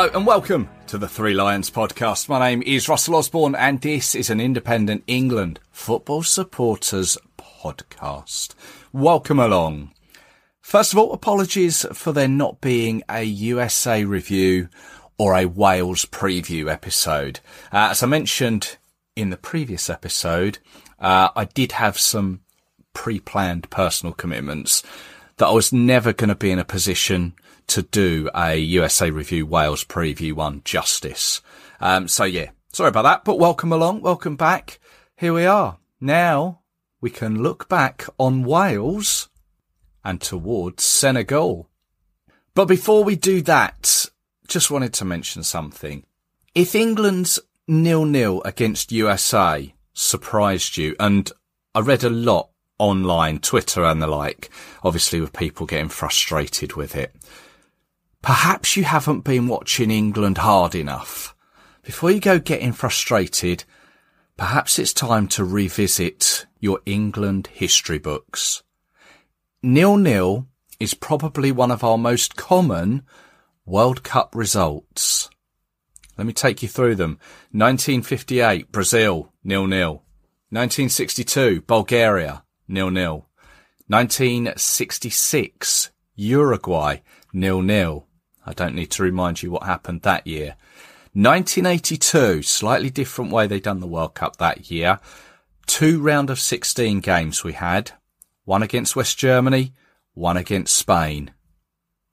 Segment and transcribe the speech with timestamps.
[0.00, 2.26] Hello and welcome to the Three Lions podcast.
[2.26, 8.54] My name is Russell Osborne and this is an independent England football supporters podcast.
[8.94, 9.92] Welcome along.
[10.62, 14.70] First of all, apologies for there not being a USA review
[15.18, 17.40] or a Wales preview episode.
[17.70, 18.78] Uh, as I mentioned
[19.14, 20.60] in the previous episode,
[20.98, 22.40] uh, I did have some
[22.94, 24.82] pre-planned personal commitments
[25.36, 27.34] that I was never going to be in a position
[27.70, 31.40] to do a USA Review Wales preview one justice.
[31.80, 34.80] Um, so yeah, sorry about that, but welcome along, welcome back.
[35.16, 35.78] Here we are.
[36.00, 36.62] Now
[37.00, 39.28] we can look back on Wales
[40.04, 41.68] and towards Senegal.
[42.54, 44.06] But before we do that,
[44.48, 46.04] just wanted to mention something.
[46.54, 51.30] If England's nil-nil against USA surprised you, and
[51.72, 54.50] I read a lot online, Twitter and the like,
[54.82, 57.14] obviously with people getting frustrated with it.
[58.22, 61.34] Perhaps you haven't been watching England hard enough.
[61.82, 63.64] Before you go getting frustrated,
[64.36, 68.62] perhaps it's time to revisit your England history books.
[69.62, 70.46] Nil-nil
[70.78, 73.02] is probably one of our most common
[73.64, 75.30] World Cup results.
[76.18, 77.18] Let me take you through them.
[77.52, 80.02] 1958, Brazil, nil-nil.
[80.50, 83.26] 1962, Bulgaria, nil-nil.
[83.86, 86.96] 1966, Uruguay,
[87.32, 88.06] nil-nil.
[88.46, 90.56] I don't need to remind you what happened that year.
[91.12, 95.00] 1982, slightly different way they done the World Cup that year.
[95.66, 97.92] Two round of 16 games we had.
[98.44, 99.74] One against West Germany,
[100.14, 101.32] one against Spain.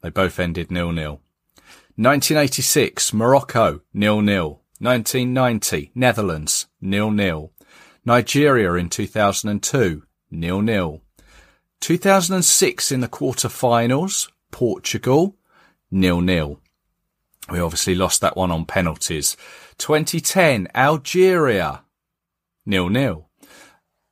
[0.01, 1.21] They both ended nil-nil.
[1.95, 4.61] 1986, Morocco, nil-nil.
[4.79, 7.51] 1990, Netherlands, nil-nil.
[8.05, 11.01] Nigeria in 2002, nil-nil.
[11.79, 15.36] 2006 in the quarter-finals, Portugal,
[15.91, 16.59] nil-nil.
[17.49, 19.37] We obviously lost that one on penalties.
[19.77, 21.83] 2010, Algeria,
[22.65, 23.29] nil-nil.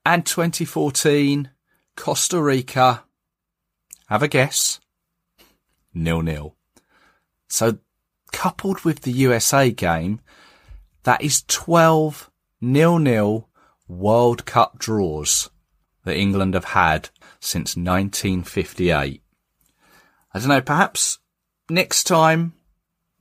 [0.05, 1.49] And 2014,
[1.95, 3.03] Costa Rica,
[4.07, 4.79] have a guess,
[5.93, 6.55] nil-nil.
[7.49, 7.79] So
[8.31, 10.21] coupled with the USA game,
[11.03, 12.29] that is 12
[12.61, 13.49] nil-nil
[13.87, 15.49] World Cup draws
[16.03, 17.09] that England have had
[17.39, 19.21] since 1958.
[20.33, 21.19] I don't know, perhaps
[21.69, 22.53] next time,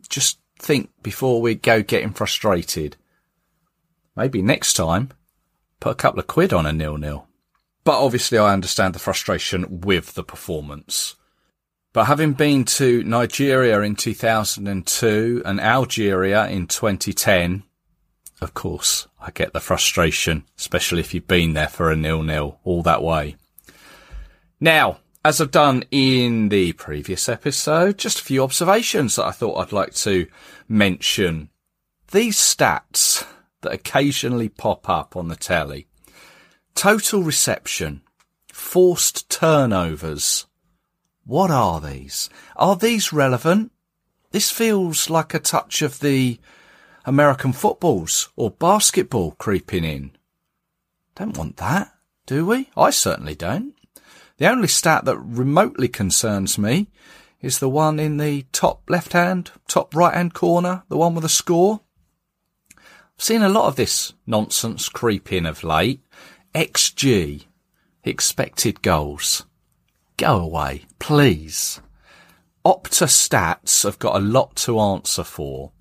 [0.09, 2.97] just think before we go getting frustrated.
[4.16, 5.10] Maybe next time,
[5.81, 7.27] put a couple of quid on a nil-nil.
[7.84, 11.16] But obviously I understand the frustration with the performance.
[11.93, 17.62] But having been to Nigeria in 2002 and Algeria in 2010,
[18.41, 22.82] of course, I get the frustration, especially if you've been there for a nil-nil all
[22.82, 23.37] that way.
[24.61, 29.57] Now, as I've done in the previous episode, just a few observations that I thought
[29.57, 30.27] I'd like to
[30.69, 31.49] mention.
[32.12, 33.27] These stats
[33.62, 35.87] that occasionally pop up on the telly.
[36.75, 38.03] Total reception,
[38.53, 40.47] forced turnovers.
[41.25, 42.29] What are these?
[42.56, 43.73] Are these relevant?
[44.31, 46.39] This feels like a touch of the
[47.06, 50.11] American footballs or basketball creeping in.
[51.15, 51.95] Don't want that,
[52.27, 52.69] do we?
[52.77, 53.74] I certainly don't.
[54.39, 56.89] The only stat that remotely concerns me
[57.41, 61.25] is the one in the top left hand, top right hand corner, the one with
[61.25, 61.81] a score.
[62.77, 62.83] I've
[63.19, 66.00] seen a lot of this nonsense creep in of late.
[66.55, 67.44] XG,
[68.03, 69.44] expected goals.
[70.17, 71.81] Go away, please.
[72.65, 75.73] Opta stats have got a lot to answer for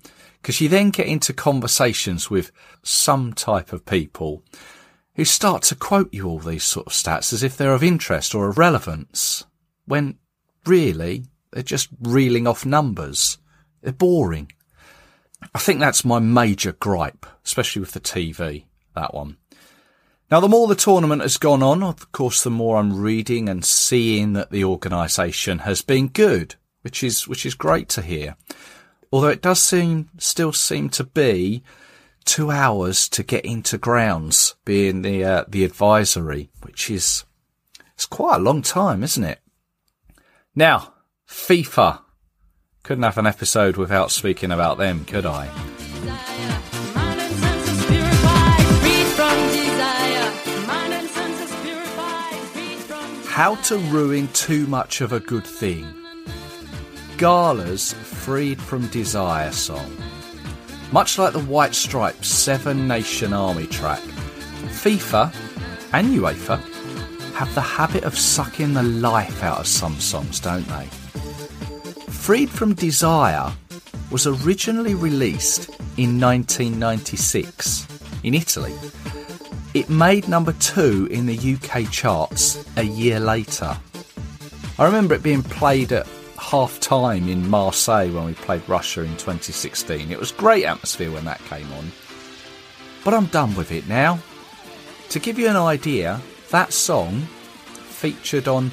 [0.42, 4.42] because you then get into conversations with some type of people
[5.16, 8.34] who start to quote you all these sort of stats as if they're of interest
[8.34, 9.44] or of relevance,
[9.86, 10.18] when
[10.66, 13.38] really they're just reeling off numbers.
[13.82, 14.50] They're boring.
[15.54, 18.64] I think that's my major gripe, especially with the TV,
[18.94, 19.36] that one.
[20.30, 23.64] Now, the more the tournament has gone on, of course, the more I'm reading and
[23.64, 28.36] seeing that the organisation has been good, which is, which is great to hear.
[29.12, 31.62] Although it does seem, still seem to be
[32.24, 37.24] two hours to get into grounds, being the uh, the advisory, which is
[37.94, 39.40] it's quite a long time, isn't it?
[40.54, 40.94] Now,
[41.28, 42.00] FIFA.
[42.82, 45.46] Couldn't have an episode without speaking about them, could I?
[53.26, 55.92] How to ruin too much of a good thing.
[57.16, 59.96] Gala's Freed from Desire song.
[60.92, 64.00] Much like the White Stripes Seven Nation Army track,
[64.82, 65.34] FIFA
[65.92, 66.60] and UEFA
[67.34, 70.86] have the habit of sucking the life out of some songs, don't they?
[72.10, 73.52] Freed from Desire
[74.10, 77.88] was originally released in 1996
[78.22, 78.72] in Italy.
[79.74, 83.76] It made number two in the UK charts a year later.
[84.78, 86.06] I remember it being played at
[86.44, 90.12] half time in Marseille when we played Russia in 2016.
[90.12, 91.90] It was great atmosphere when that came on.
[93.02, 94.18] But I'm done with it now.
[95.08, 96.20] To give you an idea,
[96.50, 98.70] that song featured on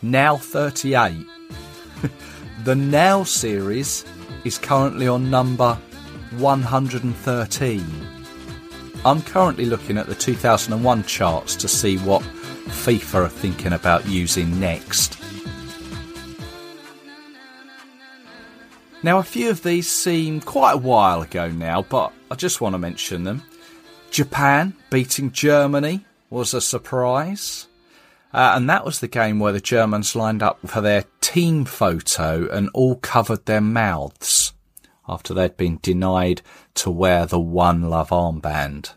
[0.00, 1.26] Now 38.
[2.64, 4.04] the Now series
[4.44, 5.74] is currently on number
[6.36, 7.84] 113.
[9.04, 14.60] I'm currently looking at the 2001 charts to see what FIFA are thinking about using
[14.60, 15.21] next.
[19.04, 22.74] Now, a few of these seem quite a while ago now, but I just want
[22.74, 23.42] to mention them.
[24.12, 27.66] Japan beating Germany was a surprise.
[28.32, 32.48] Uh, and that was the game where the Germans lined up for their team photo
[32.48, 34.52] and all covered their mouths
[35.08, 36.40] after they'd been denied
[36.74, 38.92] to wear the One Love armband.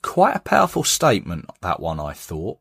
[0.00, 2.58] Quite a powerful statement, that one, I thought.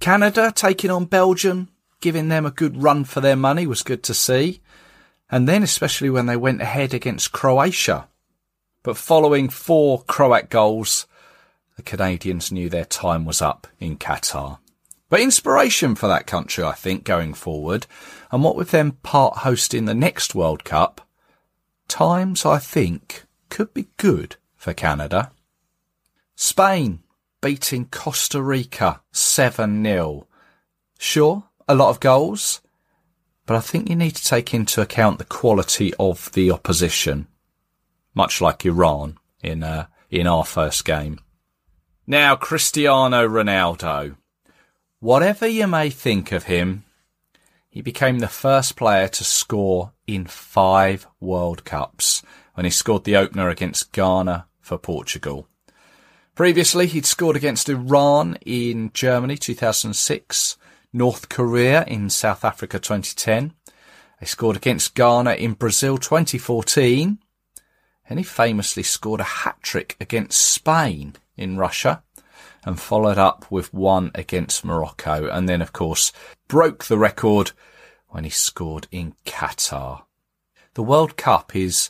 [0.00, 1.68] Canada taking on Belgium,
[2.00, 4.60] giving them a good run for their money was good to see.
[5.30, 8.08] And then especially when they went ahead against Croatia.
[8.82, 11.06] But following four Croat goals,
[11.76, 14.58] the Canadians knew their time was up in Qatar.
[15.08, 17.86] But inspiration for that country, I think, going forward.
[18.30, 21.06] And what with them part hosting the next World Cup,
[21.88, 25.32] times, I think, could be good for Canada.
[26.36, 27.00] Spain
[27.42, 30.26] beating Costa Rica 7-0.
[30.98, 32.60] Sure, a lot of goals,
[33.50, 37.26] but I think you need to take into account the quality of the opposition,
[38.14, 41.18] much like Iran in uh, in our first game.
[42.06, 44.14] Now, Cristiano Ronaldo.
[45.00, 46.84] Whatever you may think of him,
[47.68, 52.22] he became the first player to score in five World Cups
[52.54, 55.48] when he scored the opener against Ghana for Portugal.
[56.36, 60.56] Previously, he'd scored against Iran in Germany 2006,
[60.92, 63.52] North Korea in South Africa 2010.
[64.18, 67.18] He scored against Ghana in Brazil 2014.
[68.08, 72.02] And he famously scored a hat trick against Spain in Russia
[72.64, 75.28] and followed up with one against Morocco.
[75.28, 76.12] And then, of course,
[76.48, 77.52] broke the record
[78.08, 80.02] when he scored in Qatar.
[80.74, 81.88] The World Cup is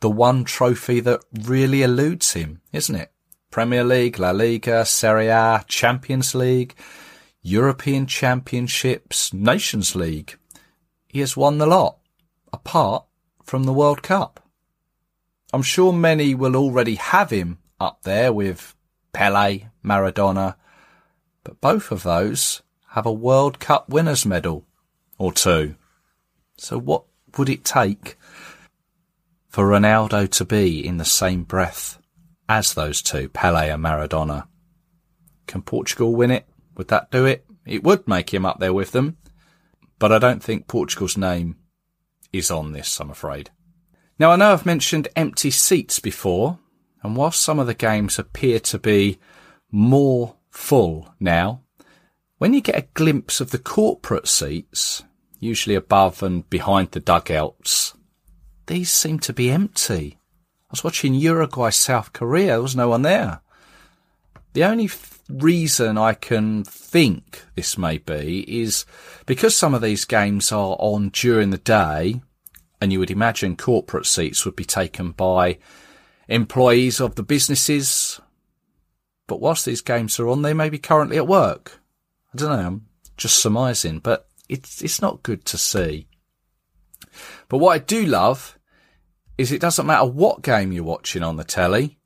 [0.00, 3.12] the one trophy that really eludes him, isn't it?
[3.50, 6.74] Premier League, La Liga, Serie A, Champions League,
[7.44, 10.38] European Championships, Nations League.
[11.08, 11.98] He has won the lot,
[12.52, 13.04] apart
[13.42, 14.48] from the World Cup.
[15.52, 18.76] I'm sure many will already have him up there with
[19.12, 20.54] Pele, Maradona,
[21.42, 24.64] but both of those have a World Cup winners medal
[25.18, 25.74] or two.
[26.56, 27.04] So what
[27.36, 28.16] would it take
[29.48, 31.98] for Ronaldo to be in the same breath
[32.48, 34.46] as those two, Pele and Maradona?
[35.48, 36.46] Can Portugal win it?
[36.82, 37.46] Would that do it?
[37.64, 39.16] It would make him up there with them,
[40.00, 41.54] but I don't think Portugal's name
[42.32, 43.50] is on this, I'm afraid.
[44.18, 46.58] Now I know I've mentioned empty seats before,
[47.00, 49.20] and whilst some of the games appear to be
[49.70, 51.62] more full now,
[52.38, 55.04] when you get a glimpse of the corporate seats,
[55.38, 57.94] usually above and behind the dugouts,
[58.66, 60.18] these seem to be empty.
[60.64, 63.40] I was watching Uruguay South Korea, there was no one there.
[64.54, 64.88] The only
[65.40, 68.84] reason I can think this may be is
[69.26, 72.20] because some of these games are on during the day,
[72.80, 75.58] and you would imagine corporate seats would be taken by
[76.28, 78.20] employees of the businesses.
[79.26, 81.80] But whilst these games are on, they may be currently at work.
[82.34, 82.66] I don't know.
[82.66, 82.86] I'm
[83.16, 86.08] just surmising, but it's it's not good to see.
[87.48, 88.58] But what I do love
[89.38, 91.98] is it doesn't matter what game you're watching on the telly,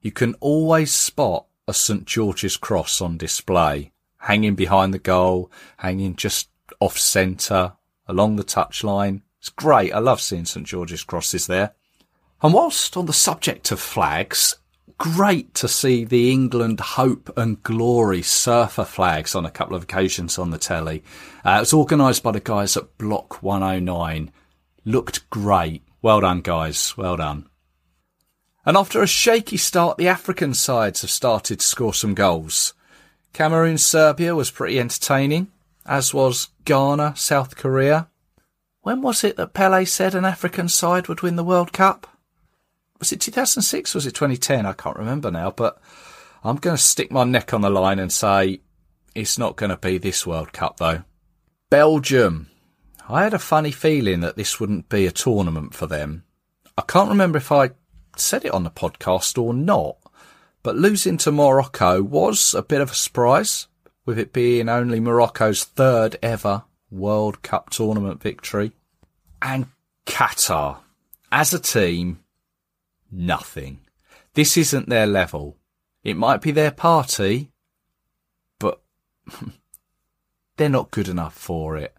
[0.00, 6.16] you can always spot a St George's cross on display, hanging behind the goal, hanging
[6.16, 6.48] just
[6.80, 7.72] off centre,
[8.06, 9.22] along the touchline.
[9.38, 9.92] It's great.
[9.92, 11.74] I love seeing St George's crosses there.
[12.42, 14.56] And whilst on the subject of flags,
[14.98, 20.38] great to see the England Hope and Glory surfer flags on a couple of occasions
[20.38, 21.02] on the telly.
[21.44, 24.30] Uh, it was organised by the guys at Block 109.
[24.84, 25.82] Looked great.
[26.02, 26.96] Well done, guys.
[26.96, 27.48] Well done.
[28.66, 32.72] And after a shaky start, the African sides have started to score some goals.
[33.32, 35.48] Cameroon Serbia was pretty entertaining,
[35.84, 38.08] as was Ghana South Korea.
[38.82, 42.06] When was it that Pele said an African side would win the World Cup?
[42.98, 44.64] Was it 2006 was it 2010?
[44.64, 45.78] I can't remember now, but
[46.42, 48.60] I'm going to stick my neck on the line and say
[49.14, 51.02] it's not going to be this World Cup though.
[51.70, 52.48] Belgium.
[53.08, 56.24] I had a funny feeling that this wouldn't be a tournament for them.
[56.78, 57.70] I can't remember if I
[58.20, 59.96] said it on the podcast or not,
[60.62, 63.66] but losing to Morocco was a bit of a surprise,
[64.06, 68.72] with it being only Morocco's third ever World Cup tournament victory.
[69.42, 69.66] And
[70.06, 70.78] Qatar,
[71.30, 72.20] as a team,
[73.10, 73.80] nothing.
[74.34, 75.56] This isn't their level.
[76.02, 77.50] It might be their party,
[78.58, 78.82] but
[80.56, 81.94] they're not good enough for it.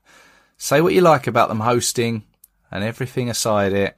[0.58, 2.24] Say what you like about them hosting
[2.72, 3.98] and everything aside it,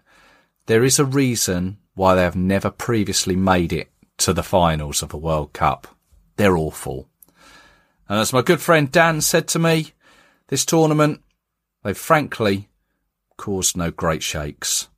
[0.66, 5.14] there is a reason why they have never previously made it to the finals of
[5.14, 5.88] a World Cup.
[6.36, 7.10] They're awful.
[7.28, 7.34] Uh,
[8.10, 9.94] and as my good friend Dan said to me,
[10.50, 11.22] this tournament,
[11.84, 12.70] they've frankly
[13.36, 14.90] caused no great shakes.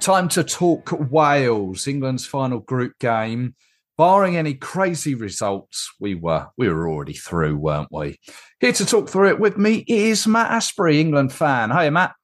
[0.00, 3.54] Time to talk Wales, England's final group game
[4.00, 8.18] barring any crazy results, we were we were already through, weren't we?
[8.58, 11.68] Here to talk through it with me is Matt Asprey, England fan.
[11.68, 12.14] Hi, Matt.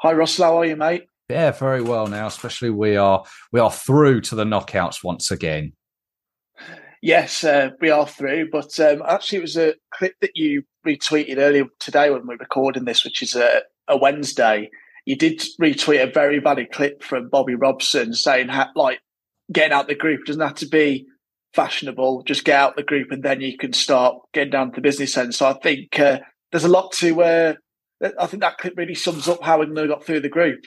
[0.00, 0.46] Hi, Russell.
[0.46, 1.04] How are you, mate?
[1.28, 2.26] Yeah, very well now.
[2.26, 5.74] Especially we are we are through to the knockouts once again.
[7.02, 8.50] Yes, uh, we are through.
[8.50, 12.38] But um, actually, it was a clip that you retweeted earlier today when we are
[12.38, 14.68] recording this, which is a, a Wednesday.
[15.10, 19.00] You did retweet a very valid clip from Bobby Robson saying, like,
[19.50, 20.24] getting out the group.
[20.24, 21.04] Doesn't have to be
[21.52, 22.22] fashionable.
[22.22, 25.16] Just get out the group and then you can start getting down to the business
[25.16, 25.34] end.
[25.34, 26.20] So I think uh,
[26.52, 27.22] there's a lot to.
[27.24, 27.54] Uh,
[28.20, 30.60] I think that clip really sums up how England got through the group.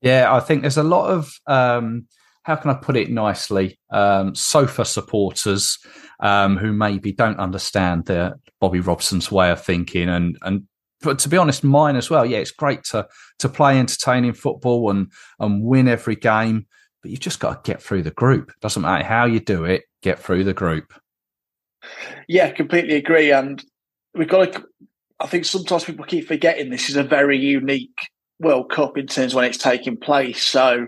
[0.00, 1.32] Yeah, I think there's a lot of.
[1.48, 2.06] Um,
[2.44, 3.80] how can I put it nicely?
[3.90, 5.76] Um, sofa supporters
[6.20, 10.67] um, who maybe don't understand the Bobby Robson's way of thinking, and and
[11.00, 12.26] but to be honest, mine as well.
[12.26, 13.06] Yeah, it's great to
[13.38, 16.66] to play entertaining football and and win every game
[17.02, 18.52] but you've just got to get through the group.
[18.60, 20.92] Doesn't matter how you do it, get through the group.
[22.26, 23.32] Yeah, completely agree.
[23.32, 23.64] And
[24.14, 24.64] we've got to,
[25.18, 27.98] I think sometimes people keep forgetting this is a very unique
[28.40, 30.42] World Cup in terms when it's taking place.
[30.42, 30.86] So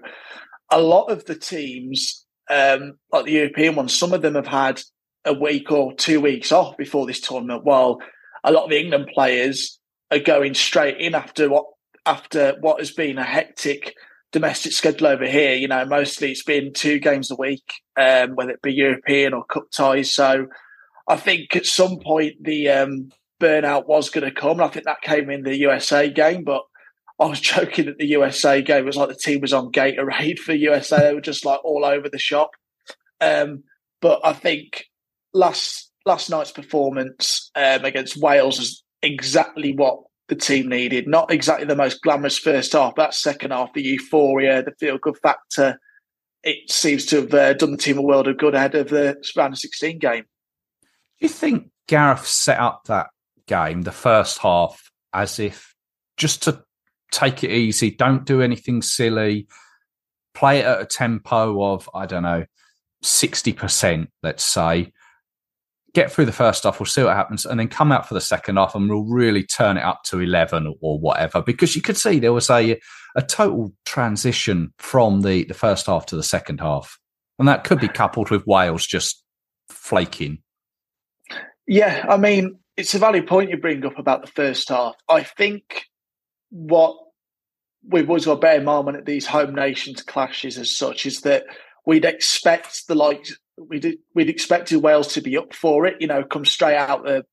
[0.70, 4.82] a lot of the teams, um, like the European ones, some of them have had
[5.24, 7.98] a week or two weeks off before this tournament, while
[8.44, 9.79] a lot of the England players
[10.10, 11.66] are going straight in after what
[12.06, 13.94] after what has been a hectic
[14.32, 18.50] domestic schedule over here, you know, mostly it's been two games a week, um, whether
[18.50, 20.12] it be European or cup ties.
[20.12, 20.46] So
[21.08, 24.60] I think at some point the um, burnout was going to come.
[24.60, 26.62] I think that came in the USA game, but
[27.18, 30.54] I was joking that the USA game was like the team was on Gatorade for
[30.54, 30.98] USA.
[30.98, 32.50] They were just like all over the shop.
[33.20, 33.64] Um,
[34.00, 34.86] but I think
[35.34, 41.08] last last night's performance um, against Wales is exactly what the team needed.
[41.08, 44.98] Not exactly the most glamorous first half, but that second half, the euphoria, the feel
[44.98, 45.78] good factor,
[46.42, 49.16] it seems to have uh, done the team a world of good ahead of the
[49.36, 50.22] round of 16 game.
[50.22, 53.08] Do you think Gareth set up that
[53.46, 55.74] game, the first half, as if
[56.16, 56.62] just to
[57.10, 59.48] take it easy, don't do anything silly,
[60.34, 62.44] play it at a tempo of, I don't know,
[63.02, 64.92] 60%, let's say,
[65.94, 68.20] get through the first half, we'll see what happens, and then come out for the
[68.20, 71.42] second half and we'll really turn it up to 11 or whatever.
[71.42, 72.80] Because you could see there was a,
[73.16, 76.98] a total transition from the, the first half to the second half.
[77.38, 79.22] And that could be coupled with Wales just
[79.68, 80.42] flaking.
[81.66, 84.94] Yeah, I mean, it's a valid point you bring up about the first half.
[85.08, 85.86] I think
[86.50, 86.96] what
[87.88, 91.44] we've always got bear in mind when these home nations clashes as such is that
[91.86, 93.36] we'd expect the likes
[93.68, 97.24] we'd we'd expected Wales to be up for it, you know, come straight out the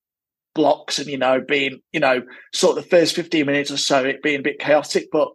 [0.57, 4.03] blocks and you know being you know sort of the first 15 minutes or so
[4.03, 5.29] it being a bit chaotic but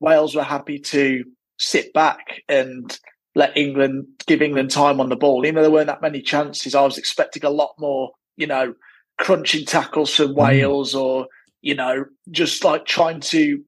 [0.00, 1.24] wales were happy to
[1.58, 3.00] sit back and
[3.34, 6.74] let england give england time on the ball even though there weren't that many chances
[6.74, 8.74] i was expecting a lot more you know
[9.18, 10.36] crunching tackles from mm.
[10.36, 11.26] wales or
[11.62, 13.64] you know just like trying to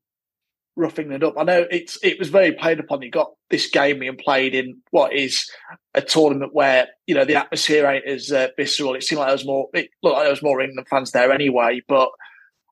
[0.79, 1.35] roughing it up.
[1.37, 3.03] I know it's it was very played upon.
[3.03, 5.51] You got this game being played in what is
[5.93, 8.95] a tournament where you know the atmosphere ain't as uh, visceral.
[8.95, 9.69] It seemed like there was more.
[9.75, 11.83] It looked like there was more England fans there anyway.
[11.87, 12.09] But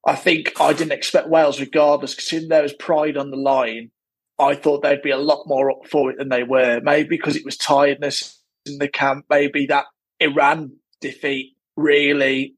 [0.06, 3.90] I think I didn't expect Wales, regardless, because in there was pride on the line.
[4.38, 6.80] I thought they'd be a lot more up for it than they were.
[6.82, 9.24] Maybe because it was tiredness in the camp.
[9.28, 9.86] Maybe that
[10.20, 12.54] Iran defeat really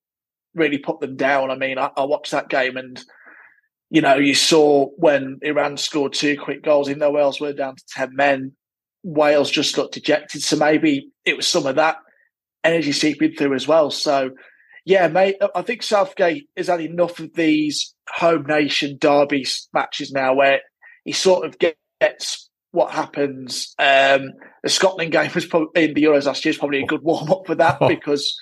[0.55, 1.51] really put them down.
[1.51, 3.01] I mean, I, I watched that game and
[3.91, 7.77] you know, you saw when Iran scored two quick goals, even though Wales were down
[7.77, 8.53] to 10 men,
[9.03, 10.43] Wales just looked dejected.
[10.43, 11.97] So maybe it was some of that
[12.65, 13.91] energy seeping through as well.
[13.91, 14.31] So,
[14.85, 20.35] yeah, mate, I think Southgate has had enough of these home nation derby matches now
[20.35, 20.61] where
[21.05, 23.75] he sort of gets what happens.
[23.79, 27.03] Um, the Scotland game was probably in the Euros last year is probably a good
[27.03, 28.39] warm up for that because,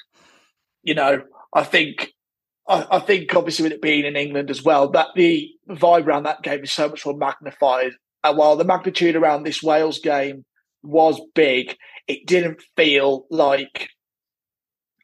[0.82, 1.22] you know,
[1.54, 2.12] I think
[2.68, 6.24] I, I, think obviously with it being in England as well, that the vibe around
[6.24, 7.92] that game is so much more magnified.
[8.24, 10.44] And while the magnitude around this Wales game
[10.82, 11.76] was big,
[12.08, 13.90] it didn't feel like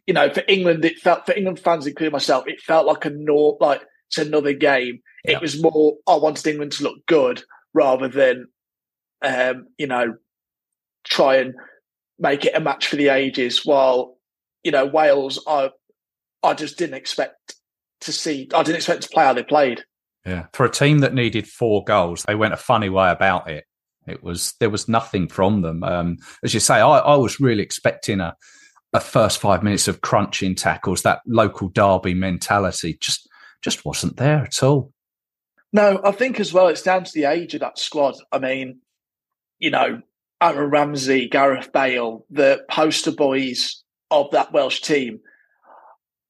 [0.07, 3.11] you know, for England, it felt for England fans, including myself, it felt like a
[3.11, 5.01] nor like it's another game.
[5.25, 5.37] Yeah.
[5.37, 7.43] It was more I wanted England to look good
[7.73, 8.47] rather than
[9.23, 10.17] um, you know,
[11.05, 11.55] try and
[12.19, 13.65] make it a match for the ages.
[13.65, 14.19] While
[14.65, 15.71] you know Wales, I
[16.43, 17.57] I just didn't expect
[18.03, 18.49] to see.
[18.55, 19.85] I didn't expect to play how they played.
[20.27, 23.65] Yeah, for a team that needed four goals, they went a funny way about it.
[24.07, 25.83] It was there was nothing from them.
[25.83, 28.37] Um, as you say, I, I was really expecting a
[28.93, 33.29] a first five minutes of crunching tackles, that local derby mentality just
[33.63, 34.93] just wasn't there at all.
[35.73, 38.17] No, I think as well it's down to the age of that squad.
[38.31, 38.81] I mean,
[39.59, 40.03] you know,
[40.41, 45.21] Aaron Ramsey, Gareth Bale, the poster boys of that Welsh team.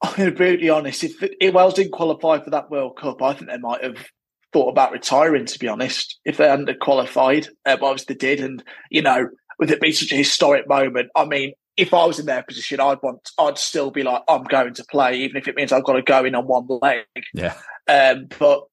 [0.02, 1.04] I'm going to be brutally honest.
[1.04, 4.04] If, if Wales didn't qualify for that World Cup, I think they might have
[4.52, 5.47] thought about retiring.
[5.47, 9.28] To be honest, if they hadn't qualified, uh, but obviously they did, and you know,
[9.59, 12.80] with it being such a historic moment, I mean, if I was in their position,
[12.80, 15.85] I'd want, I'd still be like, I'm going to play, even if it means I've
[15.85, 17.04] got to go in on one leg.
[17.32, 17.54] Yeah.
[17.88, 18.64] Um, but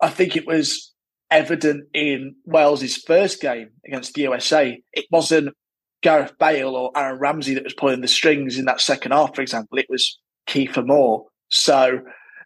[0.00, 0.92] I think it was
[1.30, 4.80] evident in Wales's first game against the USA.
[4.92, 5.54] It wasn't
[6.02, 9.42] Gareth Bale or Aaron Ramsey that was pulling the strings in that second half, for
[9.42, 9.78] example.
[9.78, 11.26] It was Kieffer Moore.
[11.50, 12.00] So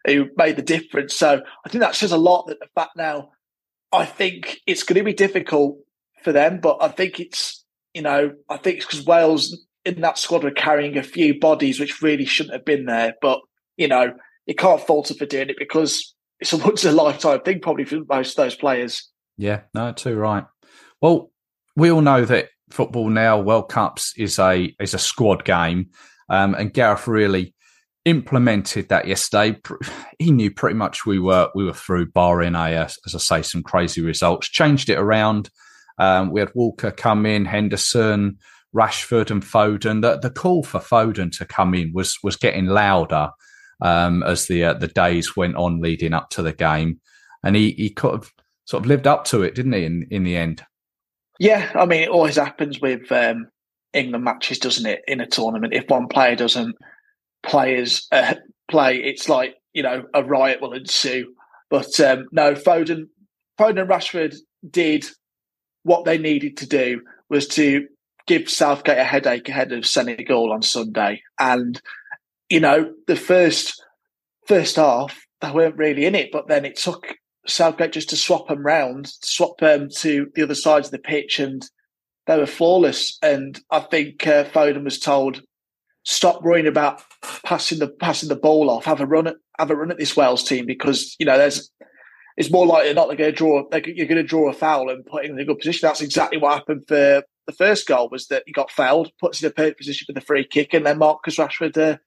[0.05, 1.15] who made the difference.
[1.15, 3.29] So I think that says a lot that the fact now,
[3.91, 5.77] I think it's going to be difficult
[6.23, 7.63] for them, but I think it's,
[7.93, 11.79] you know, I think it's because Wales in that squad are carrying a few bodies
[11.79, 13.13] which really shouldn't have been there.
[13.21, 13.39] But,
[13.77, 14.13] you know,
[14.45, 17.59] you can't fault them for doing it because it's a once in a lifetime thing,
[17.59, 19.09] probably for most of those players.
[19.37, 20.45] Yeah, no, too right.
[21.01, 21.31] Well,
[21.75, 25.89] we all know that football now, World Cups is a is a squad game,
[26.29, 27.52] um, and Gareth really
[28.05, 29.59] implemented that yesterday.
[30.19, 33.63] He knew pretty much we were we were through, barring a as I say some
[33.63, 34.49] crazy results.
[34.49, 35.49] Changed it around.
[35.97, 38.37] Um, we had Walker come in, Henderson,
[38.75, 40.01] Rashford and Foden.
[40.01, 43.29] The, the call for Foden to come in was was getting louder
[43.81, 46.99] um, as the uh, the days went on leading up to the game,
[47.43, 48.31] and he he could have
[48.65, 49.85] sort of lived up to it, didn't he?
[49.85, 50.63] In in the end.
[51.39, 53.49] Yeah, I mean, it always happens with um,
[53.93, 55.01] England matches, doesn't it?
[55.07, 56.75] In a tournament, if one player doesn't
[57.43, 58.35] players uh,
[58.69, 61.33] play, it's like you know a riot will ensue.
[61.69, 63.07] But um, no, Foden,
[63.59, 64.35] Foden and Rashford
[64.69, 65.05] did
[65.83, 67.87] what they needed to do was to
[68.27, 71.21] give Southgate a headache ahead of Senegal on Sunday.
[71.39, 71.81] And,
[72.49, 73.83] you know, the first
[74.47, 77.15] first half, they weren't really in it, but then it took
[77.47, 81.39] Southgate just to swap them round, swap them to the other sides of the pitch,
[81.39, 81.67] and
[82.27, 83.17] they were flawless.
[83.21, 85.41] And I think uh, Foden was told,
[86.03, 87.01] stop worrying about
[87.43, 90.15] passing the passing the ball off, have a run at have a run at this
[90.15, 91.71] Wales team because, you know, there's
[92.37, 93.63] it's more likely not they're going to draw.
[93.69, 95.87] They're, you're going to draw a foul and put in a good position.
[95.87, 99.47] That's exactly what happened for the first goal was that he got fouled, puts in
[99.47, 101.97] a perfect position for the free kick, and then Marcus Rashford uh,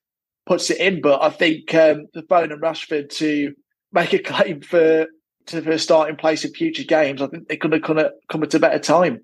[0.46, 1.00] puts it in.
[1.00, 3.54] But I think um, the Foden and Rashford to
[3.92, 5.06] make a claim for
[5.46, 8.42] to for starting place in future games, I think they could have come at, come
[8.42, 9.20] at a better time.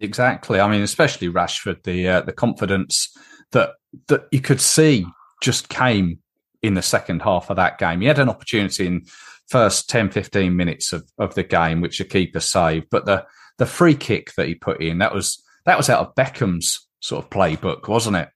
[0.00, 0.60] Exactly.
[0.60, 3.14] I mean, especially Rashford, the uh, the confidence
[3.52, 3.70] that
[4.08, 5.06] that you could see
[5.42, 6.18] just came
[6.62, 8.00] in the second half of that game.
[8.00, 9.04] He had an opportunity in
[9.48, 13.26] first 10, 15 minutes of, of the game, which the keeper saved, but the
[13.58, 17.24] the free kick that he put in that was that was out of Beckham's sort
[17.24, 18.28] of playbook, wasn't it?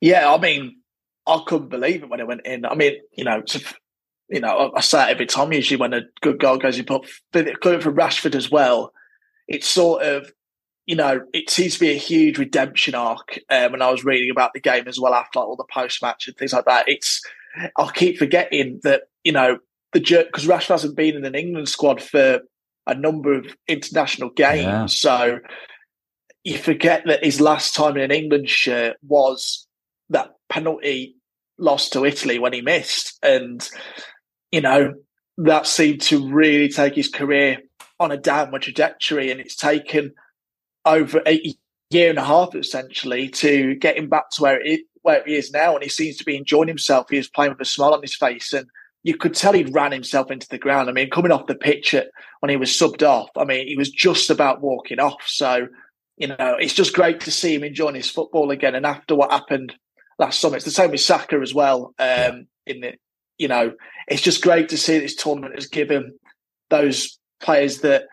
[0.00, 0.80] Yeah, I mean,
[1.26, 2.64] I couldn't believe it when it went in.
[2.64, 3.42] I mean, you know,
[4.28, 5.52] you know, I say it every time.
[5.52, 7.04] Usually, when a good goal goes in, but
[7.60, 8.92] coming from Rashford as well,
[9.46, 10.30] it's sort of,
[10.88, 13.38] you know, it seems to be a huge redemption arc.
[13.50, 16.00] Um, and I was reading about the game as well after like, all the post
[16.00, 16.88] match and things like that.
[16.88, 17.22] It's,
[17.76, 19.58] I'll keep forgetting that, you know,
[19.92, 22.40] the jerk because Rashford hasn't been in an England squad for
[22.86, 24.86] a number of international games, yeah.
[24.86, 25.38] so
[26.42, 29.66] you forget that his last time in an England shirt was
[30.08, 31.16] that penalty
[31.58, 33.18] loss to Italy when he missed.
[33.22, 33.68] And,
[34.50, 34.94] you know,
[35.36, 37.58] that seemed to really take his career
[38.00, 39.30] on a downward trajectory.
[39.30, 40.14] And it's taken
[40.88, 41.58] over, he,
[41.90, 45.52] year and a half essentially to get him back to where it where he is
[45.52, 47.06] now, and he seems to be enjoying himself.
[47.08, 48.66] He was playing with a smile on his face, and
[49.04, 50.88] you could tell he'd ran himself into the ground.
[50.88, 52.08] I mean, coming off the pitch at,
[52.40, 55.22] when he was subbed off, I mean, he was just about walking off.
[55.24, 55.68] So,
[56.16, 58.74] you know, it's just great to see him enjoying his football again.
[58.74, 59.74] And after what happened
[60.18, 61.94] last summer, it's the same with Saka as well.
[61.98, 62.94] Um, in the,
[63.38, 63.72] you know,
[64.08, 66.18] it's just great to see this tournament has given
[66.70, 68.04] those players that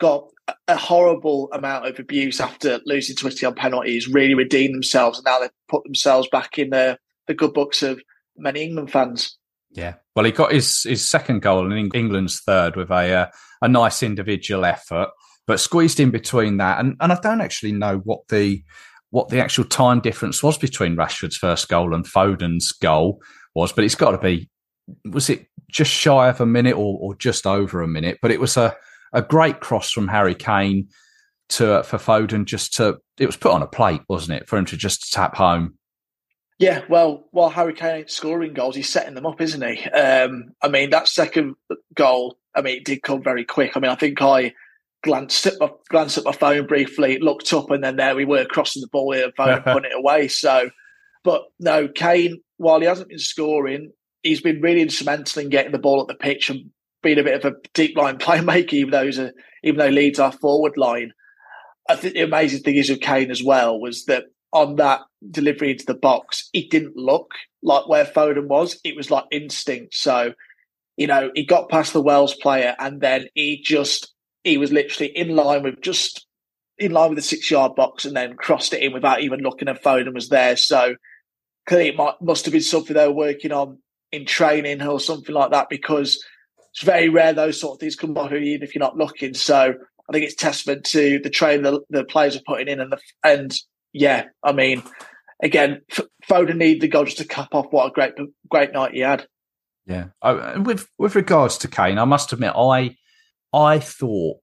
[0.00, 0.28] got
[0.66, 5.24] a horrible amount of abuse after losing to Italy on penalties really redeemed themselves and
[5.24, 8.00] now they've put themselves back in the, the good books of
[8.36, 9.36] many England fans.
[9.70, 13.26] Yeah, well, he got his, his second goal in England's third with a uh,
[13.60, 15.10] a nice individual effort,
[15.46, 18.62] but squeezed in between that, and and I don't actually know what the
[19.10, 23.20] what the actual time difference was between Rashford's first goal and Foden's goal
[23.54, 24.48] was, but it's got to be
[25.04, 28.18] was it just shy of a minute or, or just over a minute?
[28.22, 28.74] But it was a
[29.12, 30.88] a great cross from Harry Kane
[31.50, 34.64] to for Foden just to it was put on a plate, wasn't it, for him
[34.66, 35.74] to just tap home.
[36.58, 39.84] Yeah, well, while Harry Kane ain't scoring goals, he's setting them up, isn't he?
[39.90, 41.54] Um, I mean, that second
[41.94, 43.76] goal, I mean, it did come very quick.
[43.76, 44.54] I mean, I think I
[45.04, 48.44] glanced at my, glanced at my phone briefly, looked up, and then there we were
[48.44, 50.26] crossing the ball here, and Foden putting it away.
[50.26, 50.70] So,
[51.22, 53.92] but no, Kane, while he hasn't been scoring,
[54.24, 56.70] he's been really instrumental in getting the ball at the pitch and
[57.02, 59.32] being a bit of a deep line playmaker, even though he's a,
[59.62, 61.12] even though leads our forward line.
[61.88, 65.72] I think the amazing thing is with Kane as well was that on that delivery
[65.72, 67.32] into the box, it didn't look
[67.62, 68.78] like where Foden was.
[68.84, 69.94] It was like instinct.
[69.94, 70.34] So,
[70.96, 74.12] you know, he got past the Wales player and then he just
[74.44, 76.26] he was literally in line with just
[76.78, 79.68] in line with the six yard box and then crossed it in without even looking
[79.68, 80.56] at Foden was there.
[80.56, 80.94] So
[81.66, 83.78] clearly it might, must have been something they were working on
[84.12, 86.22] in training or something like that because
[86.78, 89.34] it's very rare those sort of things come off even if you're not looking.
[89.34, 89.74] So
[90.08, 92.98] I think it's testament to the training the, the players are putting in and the
[93.24, 93.52] and
[93.92, 94.84] yeah, I mean,
[95.42, 95.80] again,
[96.28, 98.12] Foden needed the goal just to cap off what a great
[98.48, 99.26] great night he had.
[99.86, 102.94] Yeah, oh, with with regards to Kane, I must admit, I
[103.52, 104.38] I thought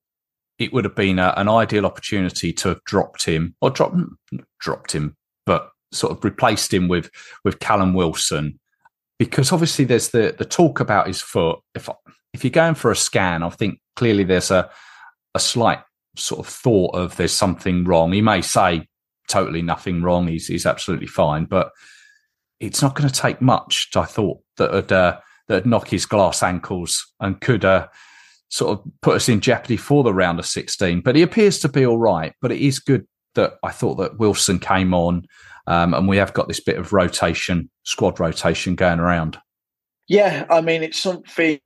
[0.59, 3.95] it would have been a, an ideal opportunity to have dropped him or dropped
[4.59, 7.09] dropped him, but sort of replaced him with
[7.45, 8.59] with Callum Wilson
[9.17, 11.59] because obviously there's the the talk about his foot.
[11.73, 11.89] If
[12.35, 14.69] if you're going for a scan, I think clearly there's a
[15.33, 15.79] a slight
[16.17, 18.11] sort of thought of there's something wrong.
[18.11, 18.87] He may say
[19.27, 20.27] totally nothing wrong.
[20.27, 21.71] He's he's absolutely fine, but
[22.59, 23.89] it's not going to take much.
[23.95, 27.87] I thought that would uh, that knock his glass ankles and could uh,
[28.49, 31.01] sort of put us in jeopardy for the round of 16.
[31.01, 32.33] But he appears to be all right.
[32.41, 35.25] But it is good that I thought that Wilson came on,
[35.67, 39.37] um, and we have got this bit of rotation, squad rotation going around.
[40.07, 41.59] Yeah, I mean it's something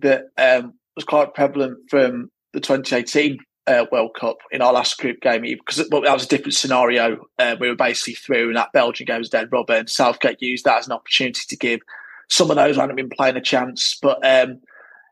[0.00, 5.20] that um, was quite prevalent from the 2018 uh, World Cup in our last group
[5.20, 7.26] game because well, that was a different scenario.
[7.38, 9.74] Uh, we were basically through, and that Belgian game was dead rubber.
[9.74, 11.80] And Southgate used that as an opportunity to give
[12.28, 13.98] some of those who hadn't been playing a chance.
[14.00, 14.60] But um,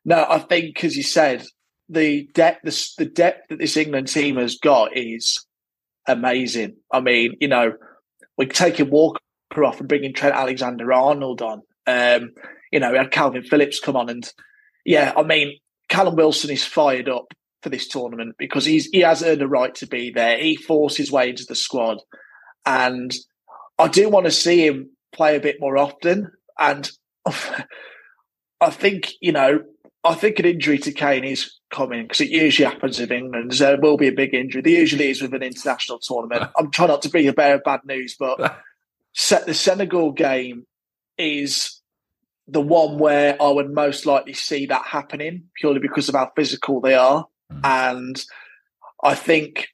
[0.04, 1.44] no, I think, as you said,
[1.88, 5.44] the depth, the, the depth that this England team has got is
[6.06, 6.76] amazing.
[6.92, 7.74] I mean, you know,
[8.36, 9.20] we're taking Walker
[9.62, 11.62] off and bringing Trent Alexander Arnold on.
[11.86, 12.30] Um,
[12.72, 14.32] you know, we had Calvin Phillips come on, and
[14.84, 19.22] yeah, I mean, Callum Wilson is fired up for this tournament because he's he has
[19.22, 20.38] earned a right to be there.
[20.38, 21.98] He forced his way into the squad,
[22.66, 23.12] and
[23.78, 26.30] I do want to see him play a bit more often.
[26.58, 26.90] And
[27.26, 29.60] I think you know,
[30.04, 33.52] I think an injury to Kane is coming because it usually happens in England.
[33.52, 34.62] There will be a big injury.
[34.62, 36.50] There usually is with an international tournament.
[36.58, 38.60] I'm trying not to be a bear of bad news, but
[39.14, 40.66] set the Senegal game
[41.16, 41.80] is
[42.46, 46.80] the one where I would most likely see that happening purely because of how physical
[46.80, 47.26] they are.
[47.52, 47.60] Mm.
[47.64, 48.24] And
[49.02, 49.68] I think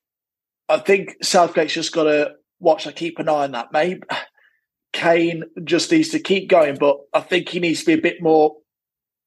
[0.69, 3.73] I think Southgate's just got to watch and keep an eye on that.
[3.73, 4.03] Maybe
[4.93, 8.23] Kane just needs to keep going, but I think he needs to be a bit
[8.23, 8.57] more.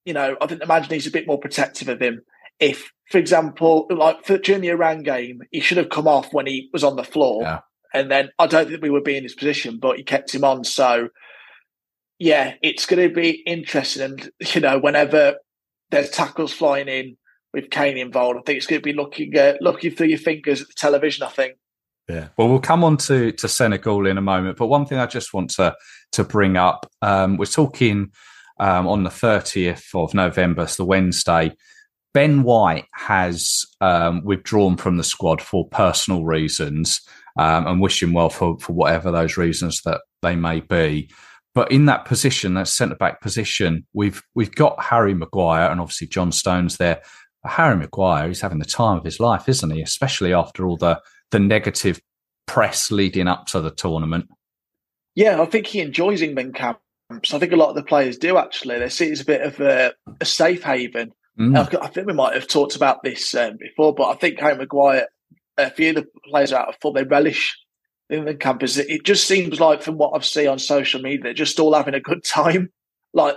[0.04, 2.22] You know, I think the manager needs a bit more protective of him.
[2.60, 6.46] If, for example, like for, during the Iran game, he should have come off when
[6.46, 7.60] he was on the floor, yeah.
[7.92, 10.44] and then I don't think we would be in this position, but he kept him
[10.44, 10.64] on.
[10.64, 11.08] So,
[12.18, 14.02] yeah, it's going to be interesting.
[14.02, 15.36] And you know, whenever
[15.90, 17.16] there's tackles flying in,
[17.54, 18.38] with Kane involved.
[18.38, 21.24] I think it's going to be looking uh, looking through your fingers at the television.
[21.24, 21.54] I think.
[22.08, 22.28] Yeah.
[22.36, 24.58] Well, we'll come on to, to Senegal in a moment.
[24.58, 25.74] But one thing I just want to
[26.12, 28.10] to bring up, um, we're talking
[28.60, 31.52] um, on the 30th of November, so the Wednesday.
[32.12, 37.00] Ben White has um, withdrawn from the squad for personal reasons,
[37.36, 41.10] um, and wish him well for for whatever those reasons that they may be.
[41.54, 46.08] But in that position, that centre back position, we've we've got Harry Maguire and obviously
[46.08, 47.00] John Stones there
[47.44, 49.82] Harry Maguire, he's having the time of his life, isn't he?
[49.82, 52.00] Especially after all the the negative
[52.46, 54.28] press leading up to the tournament.
[55.14, 56.80] Yeah, I think he enjoys England camps.
[57.10, 58.78] I think a lot of the players do actually.
[58.78, 61.12] They see it as a bit of a, a safe haven.
[61.38, 61.56] Mm.
[61.56, 64.56] I, I, think we might have talked about this um, before, but I think Harry
[64.56, 65.08] Maguire,
[65.58, 67.58] a few of the players out of full, they relish
[68.10, 68.76] England campus.
[68.76, 71.94] It just seems like, from what I've seen on social media, they're just all having
[71.94, 72.70] a good time.
[73.12, 73.36] Like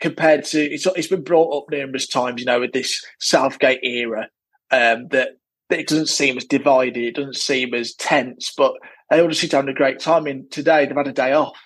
[0.00, 4.28] compared to, it's, it's been brought up numerous times, you know, with this Southgate era,
[4.70, 5.30] um, that,
[5.68, 8.72] that it doesn't seem as divided, it doesn't seem as tense, but
[9.10, 10.26] they all just seem to a great time.
[10.26, 11.58] And today they've had a day off.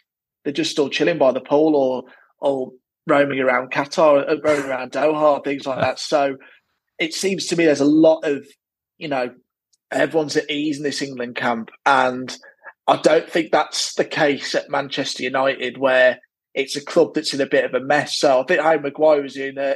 [0.42, 2.02] They're just still chilling by the pool or
[2.40, 2.72] or
[3.06, 5.98] roaming around Qatar, uh, roaming around Doha, things like that.
[5.98, 6.36] So
[6.98, 8.46] it seems to me there's a lot of,
[8.98, 9.30] you know,
[9.90, 11.70] everyone's at ease in this England camp.
[11.86, 12.36] And
[12.86, 16.18] I don't think that's the case at Manchester United, where
[16.54, 18.18] it's a club that's in a bit of a mess.
[18.18, 19.74] So I think Harry Maguire is in uh,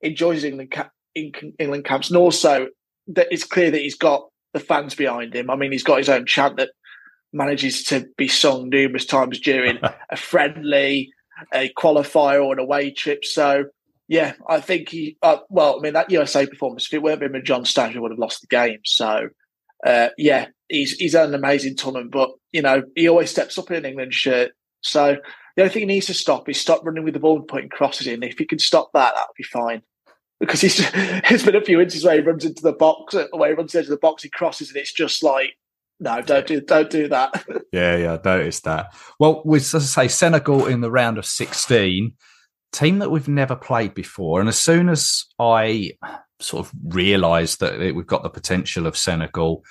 [0.00, 2.68] enjoys England ca- England camps, and also
[3.08, 5.50] that it's clear that he's got the fans behind him.
[5.50, 6.70] I mean, he's got his own chant that
[7.32, 9.78] manages to be sung numerous times during
[10.10, 11.12] a friendly,
[11.52, 13.24] a qualifier, or an away trip.
[13.24, 13.64] So
[14.06, 15.16] yeah, I think he.
[15.22, 16.86] Uh, well, I mean that USA performance.
[16.86, 18.80] If it weren't been with John Stones, we would have lost the game.
[18.84, 19.28] So
[19.84, 22.10] uh, yeah, he's he's had an amazing tournament.
[22.10, 24.52] But you know, he always steps up in an England shirt.
[24.80, 25.16] So
[25.56, 27.68] the only thing he needs to stop is stop running with the ball and putting
[27.68, 28.22] crosses in.
[28.22, 29.82] If he can stop that, that'll be fine.
[30.40, 30.90] Because he's
[31.28, 33.90] there's been a few instances where he runs into the box, where he runs into
[33.90, 35.52] the box, he crosses, and it's just like,
[36.00, 37.44] no, don't do don't do that.
[37.72, 38.94] yeah, yeah, I noticed that.
[39.20, 42.14] Well, with as I say, Senegal in the round of sixteen,
[42.72, 45.92] team that we've never played before, and as soon as I
[46.40, 49.64] sort of realised that we've got the potential of Senegal.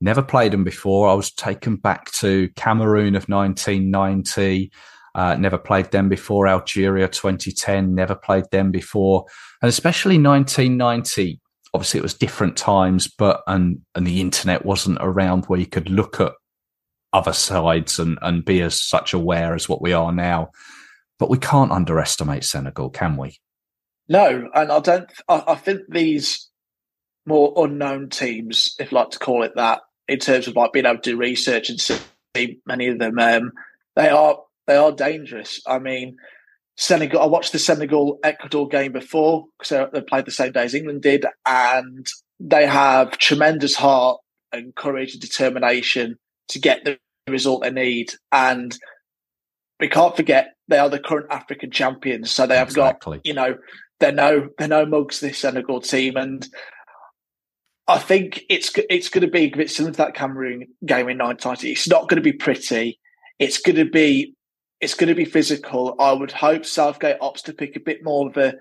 [0.00, 1.08] Never played them before.
[1.08, 4.72] I was taken back to Cameroon of 1990.
[5.14, 6.48] Uh, never played them before.
[6.48, 9.26] Algeria 2010, never played them before.
[9.60, 11.40] And especially 1990,
[11.74, 15.90] obviously it was different times, but, and, and the internet wasn't around where you could
[15.90, 16.32] look at
[17.12, 20.50] other sides and, and be as such aware as what we are now.
[21.18, 23.38] But we can't underestimate Senegal, can we?
[24.08, 25.10] No, and I don't.
[25.28, 26.48] I, I think these
[27.26, 30.86] more unknown teams, if you like to call it that, in terms of like being
[30.86, 33.52] able to do research and see many of them, um,
[33.96, 35.60] they are they are dangerous.
[35.66, 36.16] I mean,
[36.76, 37.20] Senegal.
[37.20, 41.02] I watched the Senegal Ecuador game before because they played the same day as England
[41.02, 42.06] did, and
[42.40, 44.20] they have tremendous heart
[44.52, 46.16] and courage and determination
[46.48, 48.10] to get the result they need.
[48.32, 48.76] And
[49.80, 53.18] we can't forget they are the current African champions, so they have exactly.
[53.18, 53.56] got you know
[54.02, 56.46] they're no they're no mugs this Senegal team, and
[57.86, 61.18] I think it's it's going to be a bit similar to that Cameroon game in
[61.18, 61.70] 1990.
[61.70, 62.98] It's not going to be pretty.
[63.38, 64.34] It's going to be
[64.80, 65.94] it's going to be physical.
[66.00, 68.54] I would hope Southgate opts to pick a bit more of a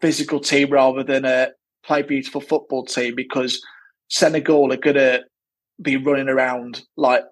[0.00, 1.50] physical team rather than a
[1.84, 3.64] play beautiful football team because
[4.08, 5.22] Senegal are going to
[5.80, 7.22] be running around like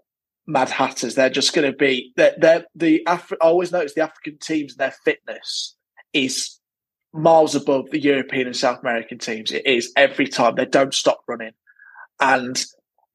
[0.47, 1.17] mad hatters.
[1.17, 4.79] They're just going to be they're, they're the I always notice the African teams and
[4.79, 5.75] their fitness
[6.13, 6.61] is
[7.17, 9.53] miles above the European and South American teams.
[9.53, 11.53] It is every time they don't stop running,
[12.21, 12.63] and